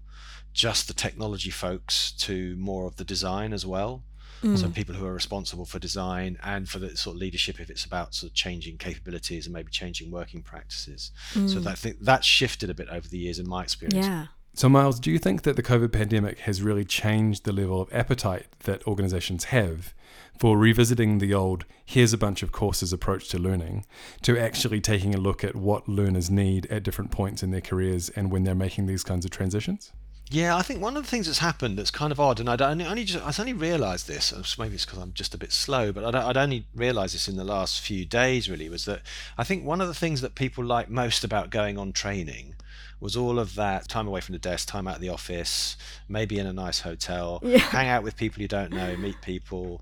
just 0.53 0.87
the 0.87 0.93
technology 0.93 1.49
folks 1.49 2.11
to 2.13 2.55
more 2.57 2.85
of 2.85 2.97
the 2.97 3.05
design 3.05 3.53
as 3.53 3.65
well. 3.65 4.03
Mm. 4.43 4.57
So 4.57 4.69
people 4.69 4.95
who 4.95 5.05
are 5.05 5.13
responsible 5.13 5.65
for 5.65 5.77
design 5.77 6.37
and 6.43 6.67
for 6.67 6.79
the 6.79 6.97
sort 6.97 7.15
of 7.15 7.19
leadership 7.19 7.59
if 7.59 7.69
it's 7.69 7.85
about 7.85 8.15
sort 8.15 8.31
of 8.31 8.35
changing 8.35 8.77
capabilities 8.77 9.45
and 9.45 9.53
maybe 9.53 9.71
changing 9.71 10.09
working 10.09 10.41
practices. 10.41 11.11
Mm. 11.33 11.49
So 11.49 11.59
that, 11.59 11.71
I 11.71 11.75
think 11.75 11.97
that's 12.01 12.25
shifted 12.25 12.69
a 12.69 12.73
bit 12.73 12.89
over 12.89 13.07
the 13.07 13.19
years 13.19 13.37
in 13.37 13.47
my 13.47 13.63
experience. 13.63 14.05
Yeah. 14.05 14.27
So, 14.53 14.67
Myles, 14.67 14.99
do 14.99 15.11
you 15.11 15.17
think 15.17 15.43
that 15.43 15.55
the 15.55 15.63
COVID 15.63 15.93
pandemic 15.93 16.39
has 16.39 16.61
really 16.61 16.83
changed 16.83 17.45
the 17.45 17.53
level 17.53 17.81
of 17.81 17.93
appetite 17.93 18.47
that 18.63 18.85
organizations 18.85 19.45
have 19.45 19.93
for 20.37 20.57
revisiting 20.57 21.19
the 21.19 21.33
old, 21.33 21.65
here's 21.85 22.11
a 22.11 22.17
bunch 22.17 22.43
of 22.43 22.51
courses 22.51 22.91
approach 22.91 23.29
to 23.29 23.37
learning, 23.37 23.85
to 24.23 24.37
actually 24.37 24.81
taking 24.81 25.15
a 25.15 25.19
look 25.19 25.43
at 25.43 25.55
what 25.55 25.87
learners 25.87 26.29
need 26.29 26.65
at 26.65 26.83
different 26.83 27.11
points 27.11 27.43
in 27.43 27.51
their 27.51 27.61
careers 27.61 28.09
and 28.09 28.31
when 28.31 28.43
they're 28.43 28.55
making 28.55 28.87
these 28.87 29.03
kinds 29.03 29.23
of 29.23 29.31
transitions? 29.31 29.93
Yeah, 30.31 30.55
I 30.55 30.61
think 30.61 30.81
one 30.81 30.95
of 30.95 31.03
the 31.03 31.09
things 31.09 31.25
that's 31.25 31.39
happened 31.39 31.77
that's 31.77 31.91
kind 31.91 32.09
of 32.09 32.17
odd, 32.17 32.39
and 32.39 32.49
I'd 32.49 32.61
only, 32.61 32.85
only 32.85 33.03
just, 33.03 33.21
I 33.21 33.41
only 33.41 33.51
realised 33.51 34.07
this. 34.07 34.33
Maybe 34.57 34.75
it's 34.75 34.85
because 34.85 34.99
I'm 34.99 35.11
just 35.11 35.35
a 35.35 35.37
bit 35.37 35.51
slow, 35.51 35.91
but 35.91 36.05
I'd, 36.05 36.15
I'd 36.15 36.37
only 36.37 36.65
realised 36.73 37.13
this 37.13 37.27
in 37.27 37.35
the 37.35 37.43
last 37.43 37.81
few 37.81 38.05
days. 38.05 38.49
Really, 38.49 38.69
was 38.69 38.85
that 38.85 39.01
I 39.37 39.43
think 39.43 39.65
one 39.65 39.81
of 39.81 39.89
the 39.89 39.93
things 39.93 40.21
that 40.21 40.35
people 40.35 40.63
like 40.63 40.89
most 40.89 41.25
about 41.25 41.49
going 41.49 41.77
on 41.77 41.91
training 41.91 42.55
was 43.01 43.17
all 43.17 43.39
of 43.39 43.55
that 43.55 43.89
time 43.89 44.07
away 44.07 44.21
from 44.21 44.31
the 44.31 44.39
desk, 44.39 44.69
time 44.69 44.87
out 44.87 44.95
of 44.95 45.01
the 45.01 45.09
office, 45.09 45.75
maybe 46.07 46.39
in 46.39 46.47
a 46.47 46.53
nice 46.53 46.79
hotel, 46.79 47.41
yeah. 47.43 47.57
hang 47.57 47.89
out 47.89 48.01
with 48.01 48.15
people 48.15 48.41
you 48.41 48.47
don't 48.47 48.71
know, 48.71 48.95
meet 48.95 49.19
people, 49.21 49.81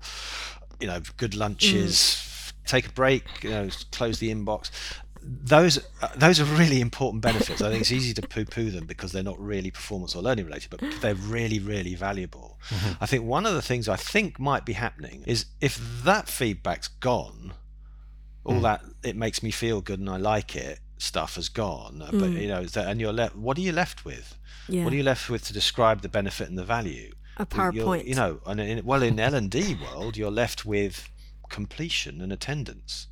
you 0.80 0.88
know, 0.88 1.00
good 1.16 1.36
lunches, 1.36 1.94
mm. 1.94 2.52
take 2.66 2.88
a 2.88 2.92
break, 2.92 3.22
you 3.44 3.50
know, 3.50 3.68
close 3.92 4.18
the 4.18 4.34
inbox. 4.34 4.70
Those 5.22 5.78
uh, 6.02 6.08
those 6.16 6.40
are 6.40 6.44
really 6.44 6.80
important 6.80 7.22
benefits. 7.22 7.60
I 7.60 7.68
think 7.68 7.82
it's 7.82 7.92
easy 7.92 8.14
to 8.14 8.22
poo-poo 8.22 8.70
them 8.70 8.86
because 8.86 9.12
they're 9.12 9.22
not 9.22 9.38
really 9.38 9.70
performance 9.70 10.14
or 10.16 10.22
learning 10.22 10.46
related, 10.46 10.70
but 10.70 10.82
they're 11.00 11.14
really 11.14 11.58
really 11.58 11.94
valuable. 11.94 12.58
Mm-hmm. 12.68 13.02
I 13.02 13.06
think 13.06 13.24
one 13.24 13.46
of 13.46 13.54
the 13.54 13.62
things 13.62 13.88
I 13.88 13.96
think 13.96 14.38
might 14.38 14.64
be 14.64 14.72
happening 14.72 15.24
is 15.26 15.46
if 15.60 15.78
that 16.04 16.28
feedback's 16.28 16.88
gone, 16.88 17.52
all 18.44 18.60
mm. 18.60 18.62
that 18.62 18.82
it 19.02 19.16
makes 19.16 19.42
me 19.42 19.50
feel 19.50 19.80
good 19.80 20.00
and 20.00 20.08
I 20.08 20.16
like 20.16 20.56
it 20.56 20.80
stuff 20.98 21.36
has 21.36 21.48
gone. 21.48 22.02
Mm. 22.10 22.20
But 22.20 22.30
you 22.30 22.48
know, 22.48 22.66
and 22.76 23.00
you're 23.00 23.12
left. 23.12 23.36
What 23.36 23.58
are 23.58 23.62
you 23.62 23.72
left 23.72 24.04
with? 24.04 24.36
Yeah. 24.68 24.84
What 24.84 24.92
are 24.92 24.96
you 24.96 25.02
left 25.02 25.28
with 25.28 25.44
to 25.46 25.52
describe 25.52 26.02
the 26.02 26.08
benefit 26.08 26.48
and 26.48 26.56
the 26.56 26.64
value? 26.64 27.12
A 27.36 27.46
PowerPoint. 27.46 27.74
You're, 27.74 28.08
you 28.08 28.14
know, 28.14 28.40
and 28.46 28.60
in, 28.60 28.84
well, 28.84 29.02
in 29.02 29.18
L 29.18 29.34
and 29.34 29.50
D 29.50 29.74
world, 29.74 30.16
you're 30.16 30.30
left 30.30 30.64
with 30.64 31.08
completion 31.48 32.20
and 32.20 32.32
attendance 32.32 33.08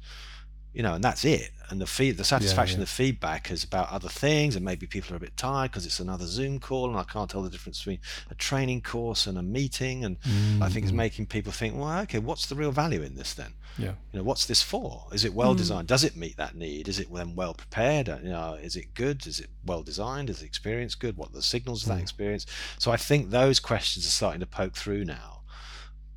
you 0.78 0.82
know, 0.82 0.94
and 0.94 1.02
that's 1.02 1.24
it. 1.24 1.50
And 1.70 1.80
the 1.80 1.86
feed, 1.86 2.16
the 2.16 2.24
satisfaction, 2.24 2.78
yeah, 2.78 2.80
yeah. 2.80 2.84
the 2.84 2.90
feedback 2.90 3.50
is 3.50 3.62
about 3.62 3.90
other 3.90 4.08
things, 4.08 4.56
and 4.56 4.64
maybe 4.64 4.86
people 4.86 5.12
are 5.12 5.16
a 5.16 5.20
bit 5.20 5.36
tired 5.36 5.70
because 5.70 5.84
it's 5.84 6.00
another 6.00 6.26
Zoom 6.26 6.60
call, 6.60 6.88
and 6.88 6.98
I 6.98 7.04
can't 7.04 7.28
tell 7.30 7.42
the 7.42 7.50
difference 7.50 7.78
between 7.78 8.00
a 8.30 8.34
training 8.34 8.80
course 8.82 9.26
and 9.26 9.36
a 9.36 9.42
meeting. 9.42 10.04
And 10.04 10.20
mm-hmm. 10.20 10.62
I 10.62 10.68
think 10.68 10.84
it's 10.84 10.90
mm-hmm. 10.90 10.96
making 10.96 11.26
people 11.26 11.52
think, 11.52 11.76
well, 11.76 12.00
okay, 12.02 12.18
what's 12.18 12.46
the 12.46 12.54
real 12.54 12.72
value 12.72 13.02
in 13.02 13.16
this 13.16 13.34
then? 13.34 13.52
Yeah. 13.76 13.92
You 14.12 14.18
know, 14.18 14.22
what's 14.24 14.46
this 14.46 14.62
for? 14.62 15.06
Is 15.12 15.24
it 15.24 15.34
well 15.34 15.54
mm. 15.54 15.58
designed? 15.58 15.88
Does 15.88 16.04
it 16.04 16.16
meet 16.16 16.36
that 16.36 16.56
need? 16.56 16.88
Is 16.88 16.98
it 16.98 17.12
then 17.12 17.36
well 17.36 17.54
prepared? 17.54 18.08
You 18.08 18.30
know, 18.30 18.54
is 18.54 18.74
it 18.74 18.94
good? 18.94 19.26
Is 19.26 19.38
it 19.38 19.48
well 19.64 19.82
designed? 19.82 20.30
Is 20.30 20.40
the 20.40 20.46
experience 20.46 20.94
good? 20.94 21.16
What 21.16 21.30
are 21.30 21.34
the 21.34 21.42
signals 21.42 21.82
of 21.82 21.90
that 21.90 21.98
mm. 21.98 22.02
experience? 22.02 22.46
So 22.78 22.90
I 22.90 22.96
think 22.96 23.30
those 23.30 23.60
questions 23.60 24.04
are 24.06 24.10
starting 24.10 24.40
to 24.40 24.46
poke 24.46 24.74
through 24.74 25.04
now 25.04 25.42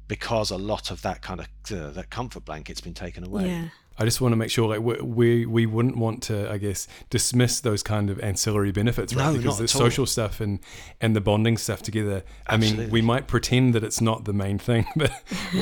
because 0.08 0.52
a 0.52 0.58
lot 0.58 0.92
of 0.92 1.02
that 1.04 1.22
kind 1.22 1.40
of 1.40 1.48
uh, 1.72 1.92
that 1.92 2.10
comfort 2.10 2.44
blanket's 2.44 2.82
been 2.82 2.94
taken 2.94 3.26
away. 3.26 3.48
Yeah. 3.48 3.68
I 4.02 4.06
just 4.06 4.22
want 4.22 4.32
to 4.32 4.36
make 4.36 4.50
sure, 4.50 4.68
like, 4.68 4.82
we, 4.82 5.02
we 5.02 5.46
we 5.46 5.66
wouldn't 5.66 5.98
want 5.98 6.24
to, 6.24 6.52
I 6.52 6.58
guess, 6.58 6.88
dismiss 7.10 7.60
those 7.60 7.84
kind 7.84 8.10
of 8.10 8.20
ancillary 8.20 8.72
benefits, 8.72 9.14
right? 9.14 9.32
No, 9.32 9.38
because 9.38 9.58
the 9.58 9.68
social 9.68 10.06
stuff 10.06 10.42
and 10.42 10.60
and 11.00 11.16
the 11.16 11.22
bonding 11.22 11.58
stuff 11.58 11.82
together. 11.82 12.24
Absolutely. 12.48 12.84
I 12.84 12.86
mean, 12.86 12.92
we 12.92 13.02
might 13.02 13.28
pretend 13.28 13.74
that 13.76 13.84
it's 13.84 14.02
not 14.02 14.26
the 14.26 14.34
main 14.34 14.58
thing, 14.58 14.86
but 14.96 15.12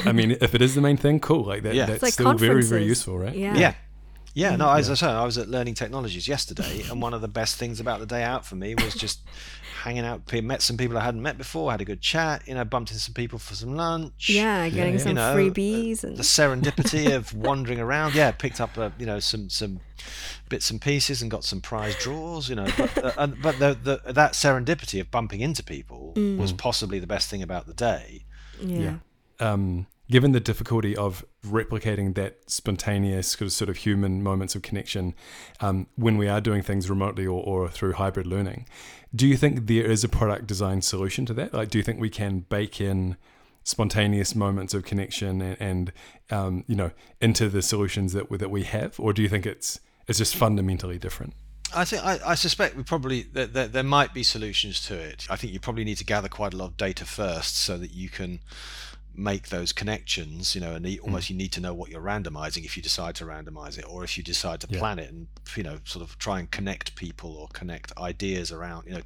I 0.05 0.11
mean, 0.11 0.37
if 0.41 0.55
it 0.55 0.61
is 0.61 0.75
the 0.75 0.81
main 0.81 0.97
thing, 0.97 1.19
cool. 1.19 1.43
Like 1.43 1.63
that, 1.63 1.75
yeah. 1.75 1.85
that's 1.85 2.03
like 2.03 2.13
still 2.13 2.33
very 2.33 2.63
very 2.63 2.85
useful, 2.85 3.17
right? 3.17 3.35
Yeah. 3.35 3.57
Yeah. 3.57 3.73
Yeah, 4.39 4.55
no, 4.55 4.71
as 4.71 4.87
yeah. 4.87 4.93
I 4.93 4.95
said, 4.95 5.09
I 5.09 5.25
was 5.25 5.37
at 5.37 5.49
Learning 5.49 5.73
Technologies 5.73 6.25
yesterday, 6.25 6.83
and 6.89 7.01
one 7.01 7.13
of 7.13 7.19
the 7.19 7.27
best 7.27 7.57
things 7.57 7.81
about 7.81 7.99
the 7.99 8.05
day 8.05 8.23
out 8.23 8.45
for 8.45 8.55
me 8.55 8.73
was 8.73 8.95
just 8.95 9.19
hanging 9.81 10.05
out, 10.05 10.31
met 10.43 10.61
some 10.61 10.77
people 10.77 10.97
I 10.97 11.01
hadn't 11.01 11.21
met 11.21 11.37
before, 11.37 11.71
had 11.71 11.81
a 11.81 11.85
good 11.85 11.99
chat, 11.99 12.47
you 12.47 12.53
know, 12.53 12.63
bumped 12.63 12.91
into 12.91 13.01
some 13.01 13.13
people 13.13 13.37
for 13.37 13.53
some 13.53 13.75
lunch. 13.75 14.29
Yeah, 14.29 14.69
getting 14.69 14.93
yeah, 14.93 14.99
some 14.99 15.09
you 15.09 15.15
know, 15.15 15.35
freebies 15.35 16.05
and 16.05 16.15
the 16.15 16.23
serendipity 16.23 17.13
of 17.13 17.33
wandering 17.33 17.81
around. 17.81 18.15
Yeah, 18.15 18.31
picked 18.31 18.61
up 18.61 18.77
a, 18.77 18.93
you 18.97 19.05
know 19.05 19.19
some 19.19 19.49
some 19.49 19.81
bits 20.47 20.71
and 20.71 20.81
pieces 20.81 21.21
and 21.21 21.29
got 21.29 21.43
some 21.43 21.59
prize 21.59 21.95
draws, 21.97 22.47
you 22.47 22.55
know. 22.55 22.67
But, 22.77 23.17
uh, 23.17 23.27
but 23.27 23.59
the, 23.59 23.77
the 24.05 24.13
that 24.13 24.33
serendipity 24.33 25.01
of 25.01 25.11
bumping 25.11 25.41
into 25.41 25.63
people 25.63 26.13
mm. 26.15 26.37
was 26.37 26.53
possibly 26.53 26.99
the 26.99 27.07
best 27.07 27.29
thing 27.29 27.43
about 27.43 27.67
the 27.67 27.73
day. 27.73 28.23
Yeah. 28.61 28.79
yeah. 29.39 29.51
Um, 29.51 29.87
given 30.11 30.31
the 30.31 30.39
difficulty 30.39 30.95
of 30.95 31.23
replicating 31.45 32.15
that 32.15 32.49
spontaneous 32.49 33.29
sort 33.29 33.69
of 33.69 33.77
human 33.77 34.23
moments 34.23 34.55
of 34.55 34.61
connection 34.61 35.13
um, 35.59 35.87
when 35.95 36.17
we 36.17 36.27
are 36.27 36.41
doing 36.41 36.61
things 36.61 36.89
remotely 36.89 37.25
or, 37.25 37.43
or 37.43 37.69
through 37.69 37.93
hybrid 37.93 38.25
learning, 38.25 38.67
do 39.15 39.27
you 39.27 39.37
think 39.37 39.67
there 39.67 39.85
is 39.85 40.03
a 40.03 40.09
product 40.09 40.47
design 40.47 40.81
solution 40.81 41.25
to 41.25 41.33
that? 41.33 41.53
Like, 41.53 41.69
do 41.69 41.77
you 41.77 41.83
think 41.83 41.99
we 41.99 42.09
can 42.09 42.41
bake 42.41 42.81
in 42.81 43.17
spontaneous 43.63 44.33
moments 44.33 44.73
of 44.73 44.83
connection 44.83 45.41
and, 45.41 45.57
and 45.59 45.93
um, 46.31 46.63
you 46.67 46.75
know 46.75 46.91
into 47.21 47.49
the 47.49 47.61
solutions 47.61 48.13
that 48.13 48.31
we, 48.31 48.37
that 48.37 48.49
we 48.49 48.63
have, 48.63 48.99
or 48.99 49.13
do 49.13 49.21
you 49.21 49.29
think 49.29 49.45
it's 49.45 49.79
it's 50.07 50.17
just 50.17 50.35
fundamentally 50.35 50.97
different? 50.97 51.33
I 51.75 51.85
think 51.85 52.03
I, 52.03 52.19
I 52.25 52.35
suspect 52.35 52.75
we 52.75 52.83
probably 52.83 53.23
that 53.33 53.53
there, 53.53 53.67
there 53.67 53.83
might 53.83 54.13
be 54.13 54.23
solutions 54.23 54.81
to 54.87 54.95
it. 54.95 55.27
I 55.29 55.35
think 55.35 55.53
you 55.53 55.59
probably 55.59 55.83
need 55.83 55.97
to 55.97 56.05
gather 56.05 56.29
quite 56.29 56.53
a 56.53 56.57
lot 56.57 56.65
of 56.65 56.77
data 56.77 57.05
first 57.05 57.57
so 57.57 57.77
that 57.77 57.91
you 57.91 58.09
can 58.09 58.39
make 59.15 59.49
those 59.49 59.73
connections 59.73 60.55
you 60.55 60.61
know 60.61 60.73
and 60.73 60.99
almost 61.01 61.27
mm. 61.27 61.31
you 61.31 61.35
need 61.35 61.51
to 61.51 61.59
know 61.59 61.73
what 61.73 61.89
you're 61.89 62.01
randomizing 62.01 62.63
if 62.63 62.77
you 62.77 62.83
decide 62.83 63.15
to 63.15 63.25
randomize 63.25 63.77
it 63.77 63.85
or 63.89 64.03
if 64.03 64.17
you 64.17 64.23
decide 64.23 64.61
to 64.61 64.67
yeah. 64.69 64.79
plan 64.79 64.99
it 64.99 65.09
and 65.11 65.27
you 65.55 65.63
know 65.63 65.77
sort 65.83 66.03
of 66.03 66.17
try 66.17 66.39
and 66.39 66.51
connect 66.51 66.95
people 66.95 67.35
or 67.35 67.47
connect 67.53 67.95
ideas 67.97 68.51
around 68.51 68.85
you 68.85 68.93
know 68.93 69.01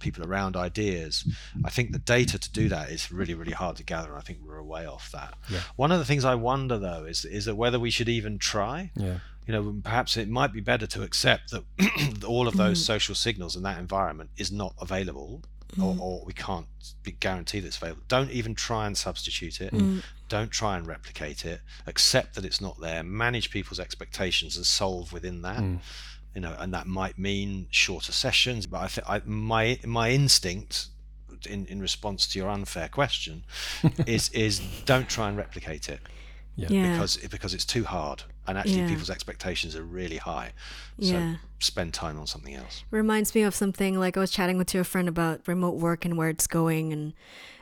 people 0.00 0.24
around 0.24 0.56
ideas 0.56 1.24
i 1.64 1.70
think 1.70 1.92
the 1.92 1.98
data 1.98 2.38
to 2.38 2.50
do 2.50 2.68
that 2.68 2.90
is 2.90 3.12
really 3.12 3.34
really 3.34 3.52
hard 3.52 3.76
to 3.76 3.84
gather 3.84 4.08
and 4.08 4.18
i 4.18 4.20
think 4.20 4.38
we're 4.44 4.56
a 4.56 4.64
way 4.64 4.86
off 4.86 5.10
that 5.12 5.34
yeah. 5.48 5.60
one 5.76 5.92
of 5.92 5.98
the 5.98 6.04
things 6.04 6.24
i 6.24 6.34
wonder 6.34 6.78
though 6.78 7.04
is 7.04 7.24
is 7.24 7.44
that 7.44 7.54
whether 7.54 7.78
we 7.78 7.90
should 7.90 8.08
even 8.08 8.38
try 8.38 8.90
yeah 8.96 9.18
you 9.46 9.52
know 9.52 9.80
perhaps 9.82 10.16
it 10.16 10.28
might 10.28 10.52
be 10.52 10.60
better 10.60 10.86
to 10.86 11.02
accept 11.02 11.50
that 11.50 12.24
all 12.26 12.46
of 12.46 12.56
those 12.56 12.80
mm. 12.80 12.86
social 12.86 13.14
signals 13.14 13.56
in 13.56 13.62
that 13.62 13.78
environment 13.78 14.30
is 14.36 14.52
not 14.52 14.74
available 14.80 15.42
mm. 15.76 15.82
or, 15.82 15.96
or, 16.00 16.24
we 16.24 16.32
can't 16.32 16.66
be 17.02 17.12
guarantee 17.12 17.60
that 17.60 17.66
it's 17.66 17.76
available. 17.76 18.02
Don't 18.08 18.30
even 18.30 18.54
try 18.54 18.86
and 18.86 18.96
substitute 18.96 19.60
it. 19.60 19.72
Mm. 19.72 20.02
Don't 20.28 20.50
try 20.50 20.76
and 20.76 20.86
replicate 20.86 21.44
it. 21.44 21.60
Accept 21.86 22.34
that 22.34 22.44
it's 22.44 22.60
not 22.60 22.80
there. 22.80 23.02
Manage 23.02 23.50
people's 23.50 23.80
expectations 23.80 24.56
and 24.56 24.66
solve 24.66 25.12
within 25.12 25.42
that. 25.42 25.58
Mm. 25.58 25.80
You 26.34 26.40
know, 26.40 26.56
and 26.58 26.72
that 26.72 26.86
might 26.86 27.18
mean 27.18 27.66
shorter 27.70 28.12
sessions. 28.12 28.66
But 28.66 28.80
I 28.80 28.86
think 28.86 29.26
my 29.26 29.78
my 29.84 30.10
instinct 30.10 30.88
in, 31.46 31.66
in 31.66 31.80
response 31.80 32.26
to 32.28 32.38
your 32.38 32.48
unfair 32.48 32.88
question 32.88 33.44
is 34.06 34.30
is 34.30 34.60
don't 34.86 35.08
try 35.08 35.28
and 35.28 35.36
replicate 35.36 35.88
it. 35.88 36.00
Yeah. 36.56 36.68
yeah. 36.70 36.92
Because 36.92 37.16
because 37.16 37.54
it's 37.54 37.66
too 37.66 37.84
hard 37.84 38.22
and 38.46 38.58
actually 38.58 38.80
yeah. 38.80 38.88
people's 38.88 39.10
expectations 39.10 39.76
are 39.76 39.84
really 39.84 40.16
high. 40.16 40.52
So 41.00 41.12
yeah. 41.12 41.34
spend 41.60 41.94
time 41.94 42.18
on 42.18 42.26
something 42.26 42.54
else. 42.54 42.84
Reminds 42.90 43.34
me 43.34 43.42
of 43.42 43.54
something 43.54 43.98
like 43.98 44.16
I 44.16 44.20
was 44.20 44.30
chatting 44.30 44.58
with 44.58 44.74
your 44.74 44.84
friend 44.84 45.08
about 45.08 45.46
remote 45.46 45.76
work 45.76 46.04
and 46.04 46.16
where 46.16 46.28
it's 46.28 46.46
going 46.46 46.92
and 46.92 47.12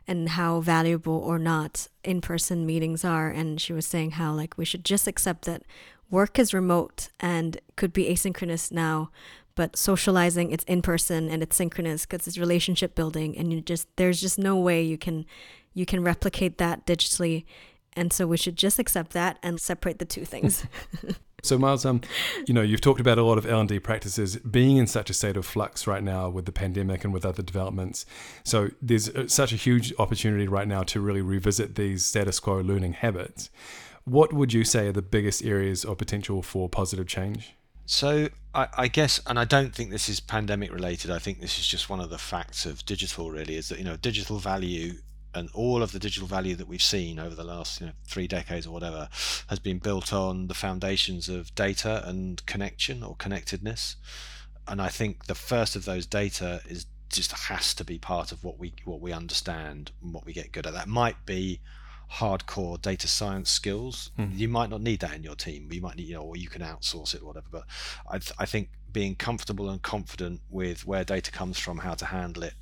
and 0.08 0.30
how 0.30 0.60
valuable 0.60 1.14
or 1.14 1.38
not 1.38 1.86
in-person 2.02 2.66
meetings 2.66 3.04
are 3.04 3.28
and 3.30 3.60
she 3.60 3.72
was 3.72 3.86
saying 3.86 4.12
how 4.12 4.32
like 4.32 4.56
we 4.56 4.64
should 4.64 4.84
just 4.84 5.06
accept 5.06 5.44
that 5.44 5.62
work 6.10 6.38
is 6.38 6.52
remote 6.52 7.10
and 7.20 7.60
could 7.76 7.92
be 7.92 8.06
asynchronous 8.06 8.72
now 8.72 9.10
but 9.54 9.76
socializing 9.76 10.50
it's 10.50 10.64
in 10.64 10.82
person 10.82 11.28
and 11.28 11.42
it's 11.42 11.54
synchronous 11.54 12.06
because 12.06 12.26
it's 12.26 12.38
relationship 12.38 12.94
building 12.94 13.36
and 13.36 13.52
you 13.52 13.60
just 13.60 13.86
there's 13.96 14.20
just 14.20 14.38
no 14.38 14.56
way 14.56 14.82
you 14.82 14.98
can 14.98 15.26
you 15.74 15.86
can 15.86 16.02
replicate 16.02 16.58
that 16.58 16.86
digitally 16.86 17.44
and 17.94 18.12
so 18.12 18.26
we 18.26 18.36
should 18.36 18.56
just 18.56 18.78
accept 18.78 19.12
that 19.12 19.38
and 19.42 19.60
separate 19.60 19.98
the 19.98 20.04
two 20.04 20.24
things. 20.24 20.64
so 21.42 21.58
Myles, 21.58 21.84
um, 21.84 22.00
you 22.46 22.54
know, 22.54 22.62
you've 22.62 22.80
talked 22.80 23.00
about 23.00 23.18
a 23.18 23.22
lot 23.22 23.38
of 23.38 23.46
L 23.46 23.60
and 23.60 23.68
D 23.68 23.78
practices 23.78 24.36
being 24.36 24.76
in 24.76 24.86
such 24.86 25.10
a 25.10 25.14
state 25.14 25.36
of 25.36 25.44
flux 25.44 25.86
right 25.86 26.02
now 26.02 26.28
with 26.28 26.46
the 26.46 26.52
pandemic 26.52 27.04
and 27.04 27.12
with 27.12 27.24
other 27.24 27.42
developments. 27.42 28.06
So 28.44 28.70
there's 28.80 29.08
uh, 29.08 29.28
such 29.28 29.52
a 29.52 29.56
huge 29.56 29.92
opportunity 29.98 30.46
right 30.46 30.68
now 30.68 30.82
to 30.84 31.00
really 31.00 31.22
revisit 31.22 31.74
these 31.74 32.04
status 32.04 32.40
quo 32.40 32.60
learning 32.60 32.94
habits. 32.94 33.50
What 34.04 34.32
would 34.32 34.52
you 34.52 34.64
say 34.64 34.88
are 34.88 34.92
the 34.92 35.02
biggest 35.02 35.44
areas 35.44 35.84
of 35.84 35.98
potential 35.98 36.42
for 36.42 36.68
positive 36.68 37.06
change? 37.06 37.54
So 37.86 38.28
I, 38.54 38.68
I, 38.76 38.88
guess, 38.88 39.20
and 39.26 39.36
I 39.36 39.44
don't 39.44 39.74
think 39.74 39.90
this 39.90 40.08
is 40.08 40.20
pandemic 40.20 40.72
related. 40.72 41.10
I 41.10 41.18
think 41.18 41.40
this 41.40 41.58
is 41.58 41.66
just 41.66 41.90
one 41.90 41.98
of 41.98 42.08
the 42.08 42.18
facts 42.18 42.64
of 42.64 42.86
digital. 42.86 43.32
Really, 43.32 43.56
is 43.56 43.68
that 43.68 43.78
you 43.78 43.84
know 43.84 43.96
digital 43.96 44.38
value 44.38 44.94
and 45.34 45.48
all 45.54 45.82
of 45.82 45.92
the 45.92 45.98
digital 45.98 46.26
value 46.26 46.56
that 46.56 46.68
we've 46.68 46.82
seen 46.82 47.18
over 47.18 47.34
the 47.34 47.44
last 47.44 47.80
you 47.80 47.86
know, 47.86 47.92
three 48.04 48.26
decades 48.26 48.66
or 48.66 48.72
whatever 48.72 49.08
has 49.48 49.58
been 49.58 49.78
built 49.78 50.12
on 50.12 50.48
the 50.48 50.54
foundations 50.54 51.28
of 51.28 51.54
data 51.54 52.02
and 52.06 52.44
connection 52.46 53.02
or 53.02 53.14
connectedness. 53.16 53.96
And 54.66 54.80
I 54.80 54.88
think 54.88 55.26
the 55.26 55.34
first 55.34 55.76
of 55.76 55.84
those 55.84 56.06
data 56.06 56.60
is 56.68 56.86
just 57.10 57.32
has 57.32 57.74
to 57.74 57.84
be 57.84 57.98
part 57.98 58.30
of 58.30 58.44
what 58.44 58.58
we 58.58 58.72
what 58.84 59.00
we 59.00 59.12
understand 59.12 59.90
and 60.02 60.14
what 60.14 60.24
we 60.24 60.32
get 60.32 60.52
good 60.52 60.66
at. 60.66 60.72
That 60.74 60.88
might 60.88 61.26
be 61.26 61.60
hardcore 62.12 62.80
data 62.80 63.06
science 63.06 63.50
skills. 63.50 64.10
Mm. 64.18 64.36
You 64.36 64.48
might 64.48 64.70
not 64.70 64.80
need 64.80 65.00
that 65.00 65.14
in 65.14 65.22
your 65.22 65.36
team. 65.36 65.68
You 65.72 65.80
might 65.80 65.96
need, 65.96 66.08
you 66.08 66.14
know, 66.14 66.22
or 66.22 66.36
you 66.36 66.48
can 66.48 66.62
outsource 66.62 67.14
it 67.14 67.22
or 67.22 67.26
whatever. 67.26 67.46
But 67.50 67.64
I, 68.08 68.18
th- 68.18 68.32
I 68.38 68.46
think 68.46 68.70
being 68.92 69.14
comfortable 69.14 69.70
and 69.70 69.80
confident 69.80 70.40
with 70.50 70.86
where 70.86 71.04
data 71.04 71.30
comes 71.30 71.58
from, 71.58 71.78
how 71.78 71.94
to 71.94 72.06
handle 72.06 72.42
it, 72.42 72.54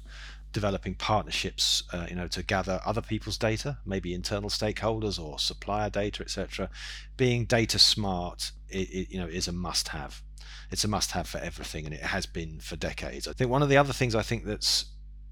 developing 0.53 0.95
partnerships, 0.95 1.83
uh, 1.93 2.07
you 2.09 2.17
know, 2.17 2.27
to 2.29 2.43
gather 2.43 2.81
other 2.85 3.03
people's 3.03 3.39
data, 3.39 3.79
maybe 3.85 4.15
internal 4.15 4.51
stakeholders 4.51 5.23
or 5.23 5.39
supplier 5.39 5.91
data, 5.91 6.23
etc. 6.23 6.71
Being 7.17 7.45
data 7.45 7.79
smart, 7.79 8.53
it, 8.69 8.89
it, 8.91 9.11
you 9.11 9.19
know, 9.19 9.27
is 9.27 9.49
a 9.49 9.53
must-have. 9.53 10.23
It's 10.71 10.85
a 10.85 10.89
must-have 10.89 11.29
for 11.29 11.39
everything, 11.39 11.85
and 11.87 11.95
it 11.95 12.03
has 12.03 12.27
been 12.27 12.61
for 12.61 12.77
decades. 12.77 13.27
I 13.27 13.33
think 13.33 13.51
one 13.51 13.63
of 13.63 13.69
the 13.69 13.77
other 13.77 13.93
things 13.93 14.15
I 14.15 14.23
think 14.23 14.45
that's 14.45 14.87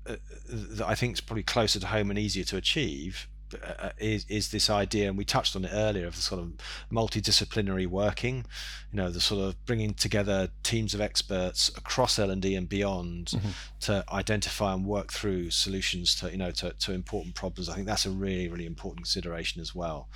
uh, 0.07 0.17
that 0.49 0.87
I 0.87 0.95
think 0.95 1.15
is 1.15 1.21
probably 1.21 1.43
closer 1.43 1.81
to 1.81 1.87
home 1.87 2.11
and 2.11 2.19
easier 2.19 2.45
to 2.45 2.57
achieve 2.57 3.29
uh, 3.55 3.91
is 3.99 4.27
is 4.29 4.51
this 4.51 4.69
idea, 4.71 5.09
and 5.09 5.19
we 5.19 5.25
touched 5.25 5.57
on 5.57 5.65
it 5.65 5.71
earlier, 5.73 6.07
of 6.07 6.17
the 6.17 6.23
sort 6.23 6.41
of 6.41 6.53
multidisciplinary 6.93 7.87
working. 7.87 8.45
You 8.93 8.99
know, 9.03 9.11
the 9.11 9.21
sort 9.21 9.43
of 9.43 9.63
bringing 9.67 9.95
together 9.95 10.49
teams 10.63 10.95
of 10.95 11.01
experts 11.01 11.69
across 11.77 12.19
L 12.19 12.31
and 12.31 12.41
D 12.41 12.55
and 12.55 12.69
beyond 12.69 13.27
mm-hmm. 13.27 13.49
to 13.81 14.05
identify 14.13 14.73
and 14.73 14.85
work 14.85 15.13
through 15.13 15.51
solutions 15.51 16.15
to 16.17 16.31
you 16.31 16.39
know 16.39 16.51
to, 16.53 16.73
to 16.73 16.93
important 16.93 17.35
problems. 17.35 17.69
I 17.69 17.75
think 17.75 17.87
that's 17.87 18.07
a 18.07 18.11
really 18.11 18.49
really 18.49 18.67
important 18.67 19.05
consideration 19.05 19.61
as 19.61 19.75
well. 19.75 20.09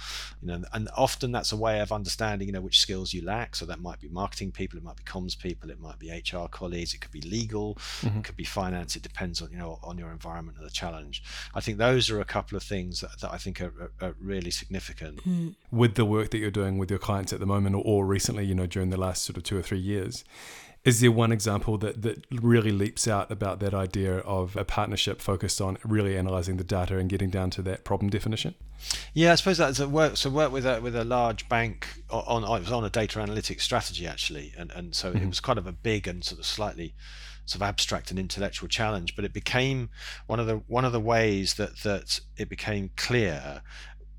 You 0.42 0.48
know, 0.48 0.64
and 0.72 0.88
often 0.96 1.32
that's 1.32 1.52
a 1.52 1.56
way 1.56 1.80
of 1.80 1.92
understanding 1.92 2.48
you 2.48 2.52
know 2.52 2.60
which 2.60 2.80
skills 2.80 3.12
you 3.12 3.24
lack. 3.24 3.56
So 3.56 3.66
that 3.66 3.80
might 3.80 4.00
be 4.00 4.08
marketing 4.08 4.52
people, 4.52 4.78
it 4.78 4.84
might 4.84 4.96
be 4.96 5.04
comms 5.04 5.38
people, 5.38 5.70
it 5.70 5.80
might 5.80 5.98
be 5.98 6.10
HR 6.10 6.48
colleagues, 6.48 6.94
it 6.94 7.00
could 7.00 7.12
be 7.12 7.22
legal, 7.22 7.74
mm-hmm. 7.74 8.18
it 8.18 8.24
could 8.24 8.36
be 8.36 8.44
finance. 8.44 8.96
It 8.96 9.02
depends 9.02 9.42
on 9.42 9.50
you 9.50 9.58
know 9.58 9.78
on 9.82 9.98
your 9.98 10.10
environment 10.10 10.58
and 10.58 10.66
the 10.66 10.72
challenge. 10.72 11.22
I 11.54 11.60
think 11.60 11.78
those 11.78 12.10
are 12.10 12.20
a 12.20 12.24
couple 12.24 12.56
of 12.56 12.62
things 12.62 13.00
that 13.00 13.19
that 13.20 13.32
I 13.32 13.38
think 13.38 13.60
are, 13.60 13.92
are 14.00 14.14
really 14.20 14.50
significant. 14.50 15.24
Mm. 15.24 15.54
With 15.70 15.94
the 15.94 16.04
work 16.04 16.30
that 16.30 16.38
you're 16.38 16.50
doing 16.50 16.78
with 16.78 16.90
your 16.90 16.98
clients 16.98 17.32
at 17.32 17.40
the 17.40 17.46
moment, 17.46 17.76
or, 17.76 17.82
or 17.84 18.06
recently, 18.06 18.44
you 18.44 18.54
know, 18.54 18.66
during 18.66 18.90
the 18.90 18.96
last 18.96 19.22
sort 19.22 19.36
of 19.36 19.42
two 19.42 19.56
or 19.56 19.62
three 19.62 19.78
years, 19.78 20.24
is 20.82 21.00
there 21.00 21.12
one 21.12 21.30
example 21.30 21.76
that, 21.78 22.00
that 22.02 22.24
really 22.30 22.70
leaps 22.70 23.06
out 23.06 23.30
about 23.30 23.60
that 23.60 23.74
idea 23.74 24.18
of 24.18 24.56
a 24.56 24.64
partnership 24.64 25.20
focused 25.20 25.60
on 25.60 25.76
really 25.84 26.16
analyzing 26.16 26.56
the 26.56 26.64
data 26.64 26.96
and 26.96 27.10
getting 27.10 27.28
down 27.28 27.50
to 27.50 27.62
that 27.62 27.84
problem 27.84 28.08
definition? 28.08 28.54
Yeah, 29.12 29.32
I 29.32 29.34
suppose 29.34 29.58
that's 29.58 29.78
a 29.78 29.86
work. 29.88 30.16
So 30.16 30.30
work 30.30 30.52
with 30.52 30.64
a 30.64 30.80
with 30.80 30.96
a 30.96 31.04
large 31.04 31.48
bank 31.50 31.86
on, 32.08 32.44
on 32.44 32.56
it 32.56 32.60
was 32.60 32.72
on 32.72 32.82
a 32.82 32.88
data 32.88 33.18
analytics 33.18 33.60
strategy 33.60 34.06
actually, 34.06 34.54
and 34.56 34.70
and 34.70 34.94
so 34.94 35.12
mm-hmm. 35.12 35.24
it 35.24 35.28
was 35.28 35.40
kind 35.40 35.58
of 35.58 35.66
a 35.66 35.72
big 35.72 36.08
and 36.08 36.24
sort 36.24 36.38
of 36.38 36.46
slightly 36.46 36.94
sort 37.50 37.62
of 37.62 37.68
abstract 37.68 38.10
and 38.10 38.18
intellectual 38.18 38.68
challenge, 38.68 39.16
but 39.16 39.24
it 39.24 39.32
became 39.32 39.90
one 40.26 40.38
of 40.38 40.46
the 40.46 40.56
one 40.66 40.84
of 40.84 40.92
the 40.92 41.00
ways 41.00 41.54
that 41.54 41.78
that 41.80 42.20
it 42.36 42.48
became 42.48 42.90
clear 42.96 43.62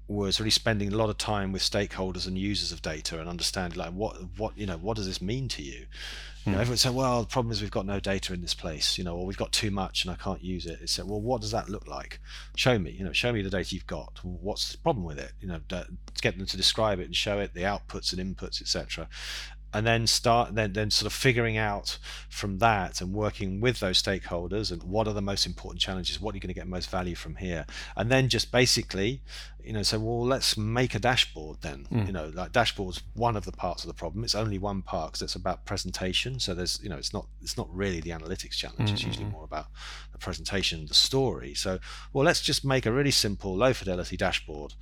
was 0.08 0.40
really 0.40 0.52
spending 0.52 0.92
a 0.92 0.98
lot 0.98 1.10
of 1.10 1.18
time 1.18 1.54
with 1.54 1.62
stakeholders 1.62 2.28
and 2.28 2.38
users 2.38 2.74
of 2.74 2.82
data 2.82 3.20
and 3.20 3.30
understanding 3.30 3.80
like 3.80 3.92
what 3.92 4.18
what 4.38 4.58
you 4.58 4.66
know 4.66 4.76
what 4.76 4.98
does 4.98 5.08
this 5.08 5.22
mean 5.22 5.48
to 5.48 5.64
you 5.64 5.86
you 6.46 6.54
know, 6.54 6.58
hmm. 6.58 6.62
everyone 6.62 6.78
said, 6.78 6.96
well, 6.96 7.22
the 7.22 7.28
problem 7.28 7.52
is 7.52 7.62
we've 7.62 7.70
got 7.70 7.86
no 7.86 8.00
data 8.00 8.34
in 8.34 8.42
this 8.42 8.56
place, 8.56 8.98
you 8.98 9.04
know, 9.04 9.16
or 9.16 9.28
we've 9.28 9.38
got 9.38 9.52
too 9.52 9.70
much 9.70 10.04
and 10.04 10.12
I 10.12 10.16
can't 10.16 10.44
use 10.44 10.66
it. 10.66 10.80
It's 10.82 10.94
said, 10.94 11.06
well, 11.08 11.22
what 11.22 11.42
does 11.42 11.52
that 11.52 11.70
look 11.70 11.88
like? 11.88 12.20
Show 12.56 12.80
me, 12.80 12.90
you 12.90 13.06
know, 13.06 13.14
show 13.14 13.32
me 13.32 13.44
the 13.44 13.50
data 13.52 13.76
you've 13.76 13.86
got. 13.86 14.20
What's 14.24 14.72
the 14.72 14.80
problem 14.80 15.06
with 15.06 15.20
it? 15.20 15.34
You 15.40 15.50
know, 15.50 15.60
to 15.70 15.86
get 16.22 16.38
them 16.38 16.48
to 16.48 16.58
describe 16.58 17.00
it 17.00 17.06
and 17.06 17.16
show 17.16 17.38
it, 17.38 17.54
the 17.54 17.62
outputs 17.62 18.12
and 18.12 18.36
inputs, 18.36 18.60
etc 18.60 19.08
and 19.74 19.86
then 19.86 20.08
start 20.08 20.56
then 20.56 20.74
then 20.74 20.92
sort 20.92 21.08
of 21.08 21.14
figuring 21.14 21.58
out 21.58 21.98
from 22.30 22.58
that 22.60 23.02
and 23.02 23.14
working 23.14 23.62
with 23.62 23.80
those 23.80 24.02
stakeholders 24.02 24.72
and 24.72 24.84
what 24.84 25.08
are 25.08 25.14
the 25.14 25.22
most 25.22 25.46
important 25.46 25.80
challenges 25.80 26.20
what 26.20 26.34
are 26.34 26.38
you 26.38 26.42
going 26.42 26.54
to 26.54 26.60
get 26.60 26.68
most 26.68 26.90
value 26.90 27.16
from 27.16 27.36
here. 27.36 27.66
And 27.96 28.12
then 28.12 28.30
just 28.30 28.52
basically 28.52 29.22
you 29.64 29.74
know 29.74 29.84
say 29.84 29.98
well 29.98 30.26
let's 30.26 30.58
make 30.58 30.96
a 30.96 31.00
dashboard 31.00 31.58
then. 31.62 31.88
Mm. 31.92 32.08
you 32.08 32.14
know 32.14 32.32
like 32.34 32.52
dashboard's 32.52 33.02
one 33.14 33.36
of 33.36 33.46
the 33.46 33.52
parts 33.52 33.84
of 33.84 33.88
the 33.88 33.94
problem. 33.94 34.24
It's 34.24 34.36
only 34.36 34.58
one 34.58 34.82
part 34.82 35.12
because 35.12 35.22
it's 35.22 35.36
about 35.36 35.66
presentation. 35.66 36.40
So 36.40 36.54
there's 36.54 36.80
you 36.84 36.90
know 36.90 36.98
it's 36.98 37.14
not 37.14 37.28
it's 37.42 37.58
not 37.58 37.74
really 37.74 38.02
the 38.02 38.12
analytics 38.12 38.52
challenge. 38.52 38.90
Mm-hmm. 38.90 38.94
it's 38.94 39.04
usually 39.04 39.26
mm-hmm. 39.26 39.34
more 39.34 39.46
about 39.46 39.68
the 40.12 40.18
presentation 40.18 40.86
the 40.88 40.94
story. 40.94 41.54
So 41.54 41.80
well 42.14 42.26
let's 42.26 42.42
just 42.42 42.66
make 42.66 42.86
a 42.86 42.92
really 42.92 43.12
simple 43.12 43.56
low 43.56 43.74
fidelity 43.74 44.18
dashboard 44.18 44.74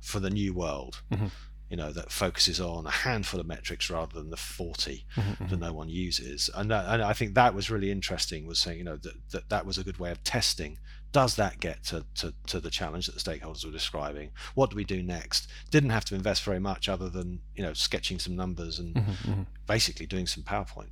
for 0.00 0.18
the 0.18 0.30
new 0.30 0.52
world. 0.52 1.02
Mm-hmm 1.12 1.26
you 1.72 1.78
know 1.78 1.90
that 1.90 2.12
focuses 2.12 2.60
on 2.60 2.86
a 2.86 2.90
handful 2.90 3.40
of 3.40 3.46
metrics 3.46 3.88
rather 3.88 4.12
than 4.12 4.28
the 4.28 4.36
40 4.36 5.06
mm-hmm, 5.16 5.20
mm-hmm. 5.30 5.46
that 5.48 5.58
no 5.58 5.72
one 5.72 5.88
uses. 5.88 6.50
And, 6.54 6.70
that, 6.70 6.84
and 6.86 7.02
i 7.02 7.14
think 7.14 7.34
that 7.34 7.54
was 7.54 7.70
really 7.70 7.90
interesting 7.90 8.46
was 8.46 8.58
saying 8.58 8.76
you 8.76 8.84
know 8.84 8.98
that, 8.98 9.14
that 9.30 9.48
that 9.48 9.64
was 9.64 9.78
a 9.78 9.82
good 9.82 9.98
way 9.98 10.10
of 10.10 10.22
testing 10.22 10.78
does 11.12 11.36
that 11.36 11.60
get 11.60 11.84
to, 11.84 12.06
to, 12.14 12.32
to 12.46 12.58
the 12.58 12.70
challenge 12.70 13.04
that 13.04 13.14
the 13.14 13.20
stakeholders 13.20 13.66
were 13.66 13.70
describing? 13.70 14.30
What 14.54 14.70
do 14.70 14.76
we 14.76 14.84
do 14.84 15.02
next? 15.02 15.46
Didn't 15.70 15.90
have 15.90 16.06
to 16.06 16.14
invest 16.14 16.42
very 16.42 16.58
much 16.58 16.88
other 16.88 17.10
than 17.10 17.40
you 17.54 17.62
know 17.62 17.74
sketching 17.74 18.18
some 18.18 18.34
numbers 18.34 18.78
and 18.78 18.94
mm-hmm, 18.94 19.30
mm-hmm. 19.30 19.42
basically 19.66 20.06
doing 20.06 20.26
some 20.26 20.42
powerpoint. 20.42 20.88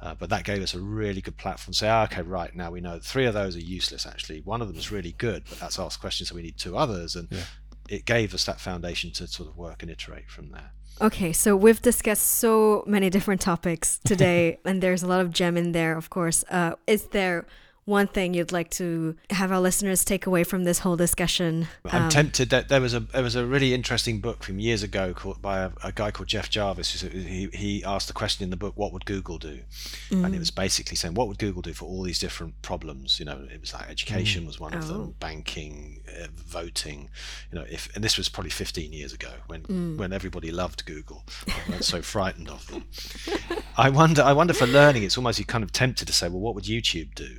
Uh, 0.00 0.14
but 0.14 0.30
that 0.30 0.44
gave 0.44 0.62
us 0.62 0.72
a 0.72 0.80
really 0.80 1.20
good 1.20 1.36
platform 1.36 1.74
to 1.74 1.78
say 1.78 1.90
oh, 1.90 2.04
okay 2.04 2.22
right 2.22 2.56
now 2.56 2.70
we 2.70 2.80
know 2.80 2.98
three 2.98 3.26
of 3.26 3.34
those 3.34 3.56
are 3.56 3.60
useless 3.60 4.06
actually. 4.06 4.40
One 4.40 4.62
of 4.62 4.68
them 4.68 4.78
is 4.78 4.90
really 4.90 5.12
good 5.12 5.44
but 5.46 5.58
that's 5.58 5.78
asked 5.78 6.00
questions 6.00 6.30
so 6.30 6.34
we 6.34 6.40
need 6.40 6.56
two 6.56 6.74
others. 6.74 7.14
And 7.14 7.28
yeah 7.30 7.44
it 7.88 8.04
gave 8.04 8.34
us 8.34 8.44
that 8.44 8.60
foundation 8.60 9.10
to 9.12 9.26
sort 9.26 9.48
of 9.48 9.56
work 9.56 9.82
and 9.82 9.90
iterate 9.90 10.30
from 10.30 10.50
there. 10.50 10.72
Okay, 11.00 11.32
so 11.32 11.56
we've 11.56 11.80
discussed 11.80 12.26
so 12.26 12.82
many 12.86 13.08
different 13.08 13.40
topics 13.40 14.00
today, 14.04 14.58
and 14.64 14.82
there's 14.82 15.02
a 15.02 15.06
lot 15.06 15.20
of 15.20 15.30
gem 15.30 15.56
in 15.56 15.72
there, 15.72 15.96
of 15.96 16.10
course. 16.10 16.44
Uh, 16.50 16.72
is 16.86 17.06
there 17.08 17.46
one 17.88 18.06
thing 18.06 18.34
you'd 18.34 18.52
like 18.52 18.68
to 18.68 19.16
have 19.30 19.50
our 19.50 19.60
listeners 19.60 20.04
take 20.04 20.26
away 20.26 20.44
from 20.44 20.64
this 20.64 20.80
whole 20.80 20.96
discussion? 20.96 21.66
I'm 21.86 22.04
um, 22.04 22.10
tempted 22.10 22.50
that 22.50 22.68
there 22.68 22.82
was 22.82 22.92
a 22.92 23.00
there 23.00 23.22
was 23.22 23.34
a 23.34 23.46
really 23.46 23.72
interesting 23.72 24.20
book 24.20 24.44
from 24.44 24.58
years 24.58 24.82
ago 24.82 25.14
called 25.14 25.40
by 25.40 25.60
a, 25.60 25.70
a 25.82 25.92
guy 25.92 26.10
called 26.10 26.28
Jeff 26.28 26.50
Jarvis. 26.50 27.00
He 27.00 27.48
he 27.52 27.82
asked 27.84 28.06
the 28.06 28.12
question 28.12 28.44
in 28.44 28.50
the 28.50 28.56
book, 28.56 28.74
"What 28.76 28.92
would 28.92 29.06
Google 29.06 29.38
do?" 29.38 29.60
Mm. 30.10 30.26
And 30.26 30.34
it 30.34 30.38
was 30.38 30.50
basically 30.50 30.96
saying, 30.96 31.14
"What 31.14 31.28
would 31.28 31.38
Google 31.38 31.62
do 31.62 31.72
for 31.72 31.86
all 31.86 32.02
these 32.02 32.18
different 32.18 32.60
problems?" 32.60 33.18
You 33.18 33.24
know, 33.24 33.48
it 33.50 33.60
was 33.60 33.72
like 33.72 33.88
education 33.88 34.44
mm. 34.44 34.48
was 34.48 34.60
one 34.60 34.74
of 34.74 34.84
oh. 34.90 34.92
them, 34.92 35.14
banking, 35.18 36.02
uh, 36.22 36.26
voting. 36.36 37.08
You 37.50 37.58
know, 37.58 37.64
if 37.70 37.88
and 37.94 38.04
this 38.04 38.18
was 38.18 38.28
probably 38.28 38.50
15 38.50 38.92
years 38.92 39.14
ago 39.14 39.32
when 39.46 39.62
mm. 39.62 39.96
when 39.96 40.12
everybody 40.12 40.50
loved 40.50 40.84
Google, 40.84 41.24
weren't 41.68 41.84
so 41.84 42.02
frightened 42.02 42.50
of 42.50 42.66
them. 42.66 42.84
I 43.78 43.90
wonder 43.90 44.22
I 44.22 44.32
wonder 44.32 44.52
for 44.52 44.66
learning, 44.66 45.04
it's 45.04 45.16
almost 45.16 45.38
you 45.38 45.44
kind 45.44 45.62
of 45.62 45.70
tempted 45.70 46.06
to 46.08 46.12
say, 46.12 46.28
"Well, 46.28 46.40
what 46.40 46.56
would 46.56 46.64
YouTube 46.64 47.14
do?" 47.14 47.38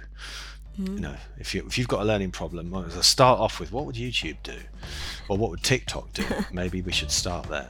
Mm. 0.79 0.93
You 0.95 0.99
know, 1.01 1.15
if 1.37 1.53
you 1.53 1.65
if 1.67 1.77
you've 1.77 1.89
got 1.89 2.01
a 2.01 2.05
learning 2.05 2.31
problem, 2.31 2.73
start 3.01 3.41
off 3.41 3.59
with 3.59 3.73
what 3.73 3.85
would 3.85 3.95
YouTube 3.95 4.37
do, 4.41 4.55
or 5.27 5.37
what 5.37 5.49
would 5.51 5.63
TikTok 5.63 6.13
do? 6.13 6.23
Maybe 6.53 6.81
we 6.81 6.93
should 6.93 7.11
start 7.11 7.47
there. 7.49 7.67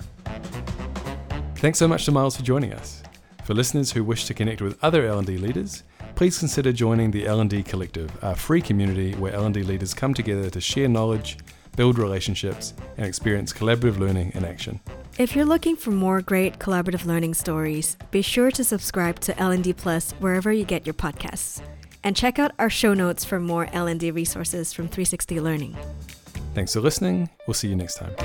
Thanks 1.55 1.79
so 1.79 1.87
much 1.87 2.05
to 2.05 2.11
Myles 2.11 2.37
for 2.37 2.43
joining 2.43 2.73
us. 2.73 3.01
For 3.43 3.55
listeners 3.55 3.91
who 3.91 4.03
wish 4.03 4.25
to 4.25 4.35
connect 4.35 4.61
with 4.61 4.77
other 4.83 5.07
L&D 5.07 5.39
leaders, 5.39 5.83
please 6.13 6.37
consider 6.37 6.71
joining 6.71 7.09
the 7.09 7.25
L&D 7.25 7.63
Collective, 7.63 8.11
our 8.23 8.35
free 8.35 8.61
community 8.61 9.15
where 9.15 9.33
L&D 9.33 9.63
leaders 9.63 9.95
come 9.95 10.13
together 10.13 10.51
to 10.51 10.61
share 10.61 10.87
knowledge, 10.87 11.39
build 11.75 11.97
relationships, 11.97 12.75
and 12.95 13.07
experience 13.07 13.51
collaborative 13.51 13.97
learning 13.97 14.31
in 14.35 14.45
action. 14.45 14.79
If 15.19 15.35
you're 15.35 15.43
looking 15.43 15.75
for 15.75 15.91
more 15.91 16.21
great 16.21 16.59
collaborative 16.59 17.05
learning 17.05 17.33
stories, 17.33 17.97
be 18.09 18.21
sure 18.21 18.51
to 18.51 18.63
subscribe 18.63 19.19
to 19.19 19.37
L&D 19.37 19.73
Plus 19.73 20.13
wherever 20.13 20.49
you 20.49 20.63
get 20.63 20.87
your 20.87 20.93
podcasts. 20.93 21.61
And 22.05 22.15
check 22.15 22.39
out 22.39 22.53
our 22.57 22.69
show 22.69 22.93
notes 22.93 23.25
for 23.25 23.37
more 23.37 23.67
L&D 23.73 24.11
resources 24.11 24.71
from 24.71 24.87
360 24.87 25.41
Learning. 25.41 25.77
Thanks 26.53 26.71
for 26.71 26.79
listening. 26.79 27.29
We'll 27.47 27.53
see 27.53 27.67
you 27.67 27.75
next 27.75 27.95
time. 27.95 28.15